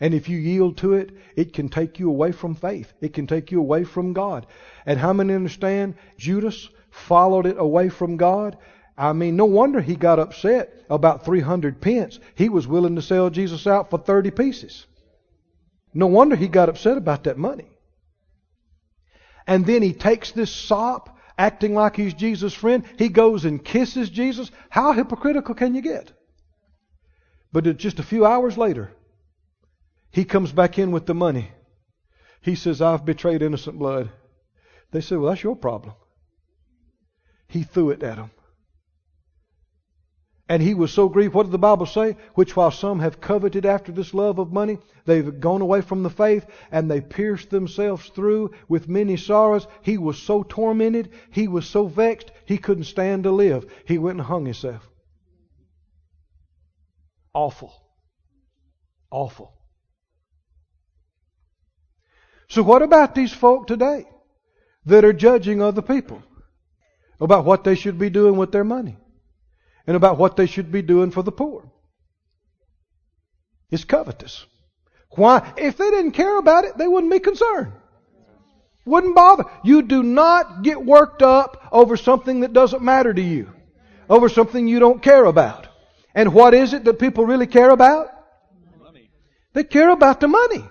And 0.00 0.12
if 0.12 0.28
you 0.28 0.36
yield 0.36 0.76
to 0.78 0.92
it, 0.92 1.12
it 1.34 1.54
can 1.54 1.70
take 1.70 1.98
you 1.98 2.10
away 2.10 2.32
from 2.32 2.54
faith. 2.56 2.92
It 3.00 3.14
can 3.14 3.26
take 3.26 3.50
you 3.50 3.58
away 3.58 3.84
from 3.84 4.12
God. 4.12 4.46
And 4.84 5.00
how 5.00 5.14
many 5.14 5.32
understand 5.32 5.94
Judas 6.18 6.68
followed 6.90 7.46
it 7.46 7.56
away 7.58 7.88
from 7.88 8.18
God? 8.18 8.58
I 8.98 9.14
mean, 9.14 9.34
no 9.34 9.46
wonder 9.46 9.80
he 9.80 9.96
got 9.96 10.18
upset 10.18 10.74
about 10.90 11.24
300 11.24 11.80
pence. 11.80 12.18
He 12.34 12.50
was 12.50 12.68
willing 12.68 12.96
to 12.96 13.02
sell 13.02 13.30
Jesus 13.30 13.66
out 13.66 13.88
for 13.88 13.98
30 13.98 14.30
pieces. 14.32 14.86
No 15.92 16.06
wonder 16.06 16.36
he 16.36 16.48
got 16.48 16.68
upset 16.68 16.96
about 16.96 17.24
that 17.24 17.38
money. 17.38 17.68
And 19.46 19.66
then 19.66 19.82
he 19.82 19.92
takes 19.92 20.30
this 20.30 20.50
sop 20.50 21.18
acting 21.36 21.74
like 21.74 21.96
he's 21.96 22.14
Jesus' 22.14 22.54
friend. 22.54 22.84
He 22.98 23.08
goes 23.08 23.44
and 23.44 23.64
kisses 23.64 24.10
Jesus. 24.10 24.50
How 24.68 24.92
hypocritical 24.92 25.54
can 25.54 25.74
you 25.74 25.82
get? 25.82 26.12
But 27.52 27.76
just 27.78 27.98
a 27.98 28.04
few 28.04 28.24
hours 28.24 28.56
later, 28.56 28.92
he 30.12 30.24
comes 30.24 30.52
back 30.52 30.78
in 30.78 30.92
with 30.92 31.06
the 31.06 31.14
money. 31.14 31.50
He 32.42 32.54
says, 32.54 32.80
I've 32.80 33.04
betrayed 33.04 33.42
innocent 33.42 33.78
blood. 33.78 34.10
They 34.92 35.00
said, 35.00 35.18
Well, 35.18 35.30
that's 35.30 35.42
your 35.42 35.56
problem. 35.56 35.94
He 37.48 37.64
threw 37.64 37.90
it 37.90 38.02
at 38.02 38.16
them. 38.16 38.30
And 40.50 40.60
he 40.60 40.74
was 40.74 40.92
so 40.92 41.08
grieved. 41.08 41.32
What 41.32 41.44
did 41.44 41.52
the 41.52 41.58
Bible 41.58 41.86
say? 41.86 42.16
Which 42.34 42.56
while 42.56 42.72
some 42.72 42.98
have 42.98 43.20
coveted 43.20 43.64
after 43.64 43.92
this 43.92 44.12
love 44.12 44.40
of 44.40 44.52
money, 44.52 44.78
they've 45.04 45.38
gone 45.38 45.60
away 45.60 45.80
from 45.80 46.02
the 46.02 46.10
faith 46.10 46.44
and 46.72 46.90
they 46.90 47.00
pierced 47.00 47.50
themselves 47.50 48.08
through 48.08 48.50
with 48.68 48.88
many 48.88 49.16
sorrows. 49.16 49.68
He 49.82 49.96
was 49.96 50.18
so 50.18 50.42
tormented, 50.42 51.10
he 51.30 51.46
was 51.46 51.68
so 51.68 51.86
vexed, 51.86 52.32
he 52.46 52.58
couldn't 52.58 52.84
stand 52.84 53.22
to 53.22 53.30
live. 53.30 53.72
He 53.86 53.96
went 53.96 54.18
and 54.18 54.26
hung 54.26 54.44
himself. 54.44 54.90
Awful. 57.32 57.72
Awful. 59.12 59.54
So 62.48 62.64
what 62.64 62.82
about 62.82 63.14
these 63.14 63.32
folk 63.32 63.68
today 63.68 64.04
that 64.86 65.04
are 65.04 65.12
judging 65.12 65.62
other 65.62 65.82
people 65.82 66.20
about 67.20 67.44
what 67.44 67.62
they 67.62 67.76
should 67.76 68.00
be 68.00 68.10
doing 68.10 68.36
with 68.36 68.50
their 68.50 68.64
money? 68.64 68.96
And 69.90 69.96
about 69.96 70.18
what 70.18 70.36
they 70.36 70.46
should 70.46 70.70
be 70.70 70.82
doing 70.82 71.10
for 71.10 71.24
the 71.24 71.32
poor. 71.32 71.68
It's 73.72 73.82
covetous. 73.82 74.46
Why? 75.16 75.52
If 75.56 75.78
they 75.78 75.90
didn't 75.90 76.12
care 76.12 76.38
about 76.38 76.62
it, 76.62 76.78
they 76.78 76.86
wouldn't 76.86 77.10
be 77.10 77.18
concerned. 77.18 77.72
Wouldn't 78.84 79.16
bother. 79.16 79.46
You 79.64 79.82
do 79.82 80.04
not 80.04 80.62
get 80.62 80.86
worked 80.86 81.22
up 81.22 81.66
over 81.72 81.96
something 81.96 82.42
that 82.42 82.52
doesn't 82.52 82.84
matter 82.84 83.12
to 83.12 83.20
you, 83.20 83.50
over 84.08 84.28
something 84.28 84.68
you 84.68 84.78
don't 84.78 85.02
care 85.02 85.24
about. 85.24 85.66
And 86.14 86.32
what 86.32 86.54
is 86.54 86.72
it 86.72 86.84
that 86.84 87.00
people 87.00 87.26
really 87.26 87.48
care 87.48 87.70
about? 87.70 88.10
Money. 88.80 89.10
They 89.54 89.64
care 89.64 89.90
about 89.90 90.20
the 90.20 90.28
money. 90.28 90.64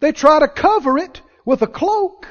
They 0.00 0.12
try 0.12 0.40
to 0.40 0.48
cover 0.48 0.98
it 0.98 1.22
with 1.46 1.62
a 1.62 1.66
cloak 1.66 2.26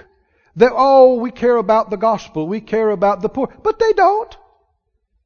that, 0.58 0.72
oh, 0.72 1.16
we 1.16 1.32
care 1.32 1.58
about 1.58 1.90
the 1.90 1.98
gospel, 1.98 2.48
we 2.48 2.62
care 2.62 2.92
about 2.92 3.24
the 3.24 3.30
poor. 3.30 3.52
But 3.64 3.80
they 3.80 3.94
don't. 3.94 4.38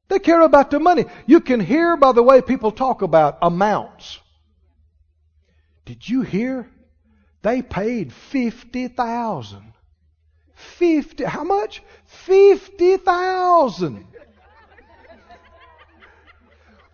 They 0.08 0.18
care 0.18 0.40
about 0.40 0.70
the 0.70 0.80
money. 0.80 1.04
You 1.26 1.40
can 1.40 1.60
hear 1.60 1.96
by 1.96 2.12
the 2.12 2.22
way 2.22 2.40
people 2.40 2.72
talk 2.72 3.02
about 3.02 3.38
amounts. 3.42 4.18
Did 5.84 6.08
you 6.08 6.22
hear? 6.22 6.68
They 7.42 7.62
paid 7.62 8.12
50,000. 8.12 9.72
50, 10.54 11.24
how 11.24 11.44
much? 11.44 11.82
50,000. 12.06 14.06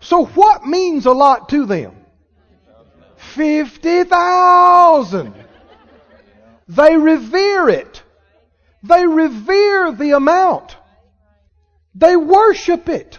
So 0.00 0.26
what 0.26 0.66
means 0.66 1.06
a 1.06 1.12
lot 1.12 1.48
to 1.48 1.64
them? 1.64 1.96
50,000. 3.16 5.34
They 6.68 6.96
revere 6.96 7.68
it. 7.68 8.02
They 8.82 9.06
revere 9.06 9.92
the 9.92 10.12
amount. 10.12 10.76
They 11.94 12.16
worship 12.16 12.88
it. 12.88 13.18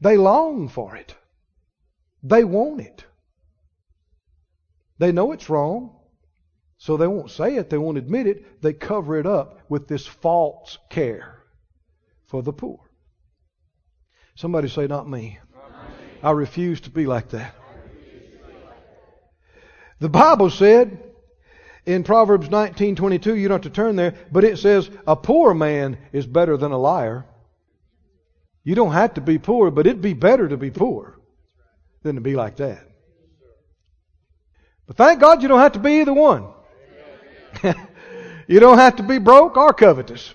They 0.00 0.16
long 0.16 0.68
for 0.68 0.96
it. 0.96 1.14
They 2.22 2.44
want 2.44 2.80
it. 2.80 3.04
They 4.98 5.12
know 5.12 5.32
it's 5.32 5.48
wrong, 5.48 5.96
so 6.76 6.96
they 6.96 7.06
won't 7.06 7.30
say 7.30 7.56
it, 7.56 7.70
they 7.70 7.78
won't 7.78 7.98
admit 7.98 8.26
it. 8.26 8.62
They 8.62 8.72
cover 8.72 9.18
it 9.18 9.26
up 9.26 9.60
with 9.68 9.88
this 9.88 10.06
false 10.06 10.78
care 10.90 11.42
for 12.24 12.42
the 12.42 12.52
poor. 12.52 12.80
Somebody 14.34 14.68
say, 14.68 14.86
Not 14.86 15.08
me. 15.08 15.38
I 16.22 16.32
refuse 16.32 16.80
to 16.82 16.90
be 16.90 17.06
like 17.06 17.30
that. 17.30 17.54
The 20.00 20.08
Bible 20.08 20.50
said 20.50 21.07
in 21.88 22.04
Proverbs 22.04 22.50
19:22, 22.50 23.34
you 23.34 23.48
don't 23.48 23.64
have 23.64 23.72
to 23.72 23.74
turn 23.74 23.96
there, 23.96 24.12
but 24.30 24.44
it 24.44 24.58
says 24.58 24.90
a 25.06 25.16
poor 25.16 25.54
man 25.54 25.96
is 26.12 26.26
better 26.26 26.58
than 26.58 26.70
a 26.70 26.76
liar. 26.76 27.24
You 28.62 28.74
don't 28.74 28.92
have 28.92 29.14
to 29.14 29.22
be 29.22 29.38
poor, 29.38 29.70
but 29.70 29.86
it'd 29.86 30.02
be 30.02 30.12
better 30.12 30.46
to 30.46 30.58
be 30.58 30.70
poor 30.70 31.18
than 32.02 32.16
to 32.16 32.20
be 32.20 32.36
like 32.36 32.56
that. 32.56 32.86
But 34.86 34.96
thank 34.96 35.18
God 35.18 35.40
you 35.40 35.48
don't 35.48 35.60
have 35.60 35.72
to 35.72 35.78
be 35.78 36.00
either 36.00 36.12
one. 36.12 36.48
you 38.46 38.60
don't 38.60 38.76
have 38.76 38.96
to 38.96 39.02
be 39.02 39.16
broke 39.16 39.56
or 39.56 39.72
covetous. 39.72 40.34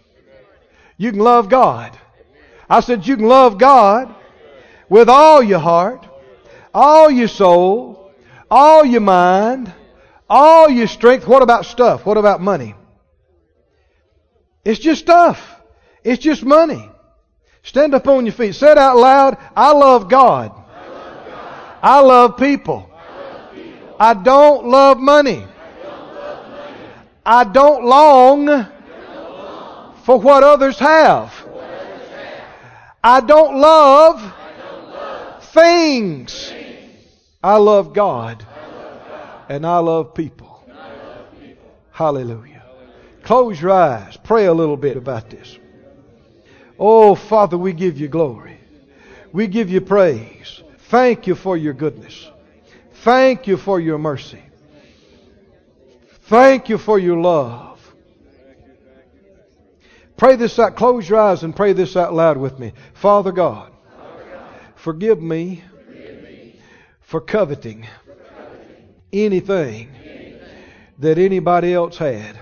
You 0.98 1.12
can 1.12 1.20
love 1.20 1.50
God. 1.50 1.96
I 2.68 2.80
said 2.80 3.06
you 3.06 3.16
can 3.16 3.28
love 3.28 3.60
God 3.60 4.16
with 4.90 5.08
all 5.08 5.44
your 5.44 5.60
heart, 5.60 6.08
all 6.74 7.12
your 7.12 7.28
soul, 7.28 8.12
all 8.50 8.84
your 8.84 9.02
mind, 9.02 9.72
all 10.34 10.68
your 10.68 10.88
strength. 10.88 11.28
What 11.28 11.44
about 11.44 11.66
stuff? 11.66 12.08
What 12.08 12.18
about 12.18 12.42
money? 12.42 12.74
It's 14.66 14.80
just 14.80 15.02
stuff. 15.02 15.40
It's 16.04 16.22
just 16.22 16.44
money. 16.44 16.90
Stand 17.62 17.94
up 17.94 18.08
on 18.08 18.26
your 18.26 18.34
feet. 18.34 18.56
Say 18.56 18.72
it 18.72 18.78
out 18.80 18.98
loud. 18.98 19.38
I 19.56 19.74
love 19.74 20.10
God. 20.10 20.52
I 21.84 22.00
love, 22.00 22.32
love 22.32 22.38
people. 22.38 22.90
I, 22.92 23.20
love 23.20 23.54
people. 23.54 23.96
I 24.00 24.14
don't 24.16 24.66
love 24.66 24.98
money. 25.00 25.46
I 27.26 27.44
don't 27.44 27.86
long 27.86 28.68
for 30.04 30.20
what 30.20 30.44
others 30.44 30.80
have. 30.80 31.32
I 33.04 33.20
don't 33.22 33.60
love 33.60 34.34
things. 35.54 36.52
I 37.44 37.58
love 37.58 37.94
God 37.94 38.48
and 39.50 39.66
I 39.66 39.80
love 39.80 40.14
people. 40.14 40.64
Hallelujah. 41.92 42.64
Close 43.24 43.62
your 43.62 43.72
eyes. 43.72 44.18
Pray 44.18 44.46
a 44.46 44.54
little 44.54 44.78
bit 44.78 44.98
about 44.98 45.30
this. 45.30 45.58
Oh, 46.80 47.16
Father, 47.16 47.58
we 47.58 47.72
give 47.74 47.98
you 48.00 48.08
glory. 48.08 48.58
We 49.32 49.48
give 49.48 49.70
you 49.70 49.82
praise. 49.82 50.62
Thank 50.90 51.28
you 51.28 51.36
for 51.36 51.56
your 51.56 51.74
goodness. 51.74 52.30
Thank 53.04 53.48
you 53.48 53.58
for 53.58 53.80
your 53.80 53.98
mercy. 53.98 54.42
Thank 56.24 56.70
you 56.70 56.78
for 56.78 56.98
your 56.98 57.18
love. 57.18 57.80
Pray 60.18 60.36
this 60.36 60.58
out. 60.58 60.76
Close 60.76 61.08
your 61.08 61.20
eyes 61.20 61.44
and 61.44 61.56
pray 61.56 61.74
this 61.74 61.96
out 61.96 62.14
loud 62.14 62.38
with 62.38 62.60
me. 62.60 62.74
Father 62.94 63.32
God, 63.32 63.72
forgive 64.76 65.22
me 65.22 65.64
for 67.02 67.22
coveting 67.22 67.88
anything 69.14 69.90
that 71.00 71.18
anybody 71.18 71.74
else 71.74 71.98
had. 71.98 72.38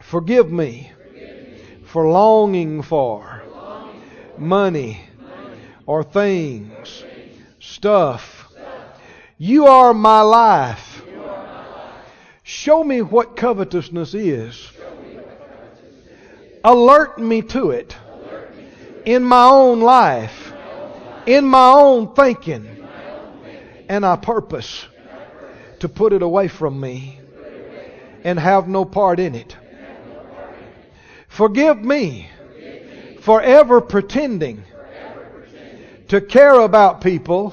Forgive 0.00 0.50
me 0.50 0.92
for 1.84 2.08
longing 2.08 2.82
for 2.82 3.42
money 4.36 5.00
or 5.86 6.02
things, 6.02 7.04
stuff. 7.60 8.48
You 9.38 9.66
are 9.66 9.94
my 9.94 10.20
life. 10.20 11.02
Show 12.42 12.84
me 12.84 13.00
what 13.00 13.36
covetousness 13.36 14.14
is. 14.14 14.70
Alert 16.62 17.18
me 17.18 17.42
to 17.42 17.70
it 17.70 17.96
in 19.04 19.22
my 19.22 19.44
own 19.44 19.80
life, 19.80 20.52
in 21.26 21.44
my 21.44 21.72
own 21.72 22.14
thinking, 22.14 22.86
and 23.88 24.04
I 24.04 24.16
purpose 24.16 24.86
to 25.84 25.88
put 25.90 26.14
it 26.14 26.22
away 26.22 26.48
from 26.48 26.80
me 26.80 27.20
and 28.24 28.38
have 28.38 28.66
no 28.66 28.86
part 28.86 29.20
in 29.20 29.34
it. 29.34 29.54
Forgive 31.28 31.76
me 31.84 32.26
for 33.20 33.42
ever 33.42 33.82
pretending 33.82 34.64
to 36.08 36.22
care 36.22 36.58
about 36.60 37.02
people 37.02 37.50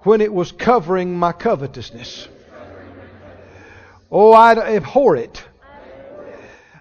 when 0.00 0.20
it 0.20 0.34
was 0.34 0.50
covering 0.50 1.16
my 1.16 1.30
covetousness. 1.30 2.26
Oh, 4.10 4.32
I 4.32 4.56
abhor 4.74 5.14
it. 5.14 5.44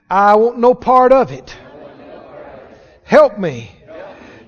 I 0.09 0.35
want 0.37 0.57
no 0.57 0.73
part 0.73 1.11
of 1.11 1.31
it. 1.31 1.55
Help 3.03 3.37
me 3.37 3.69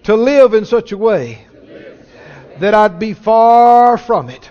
to 0.05 0.16
live 0.16 0.55
in 0.55 0.66
such 0.66 0.91
a 0.91 0.97
way 0.97 1.45
that 2.59 2.74
I'd 2.74 2.97
be 2.97 3.14
far 3.14 3.99
from 3.99 4.32
it. 4.32 4.51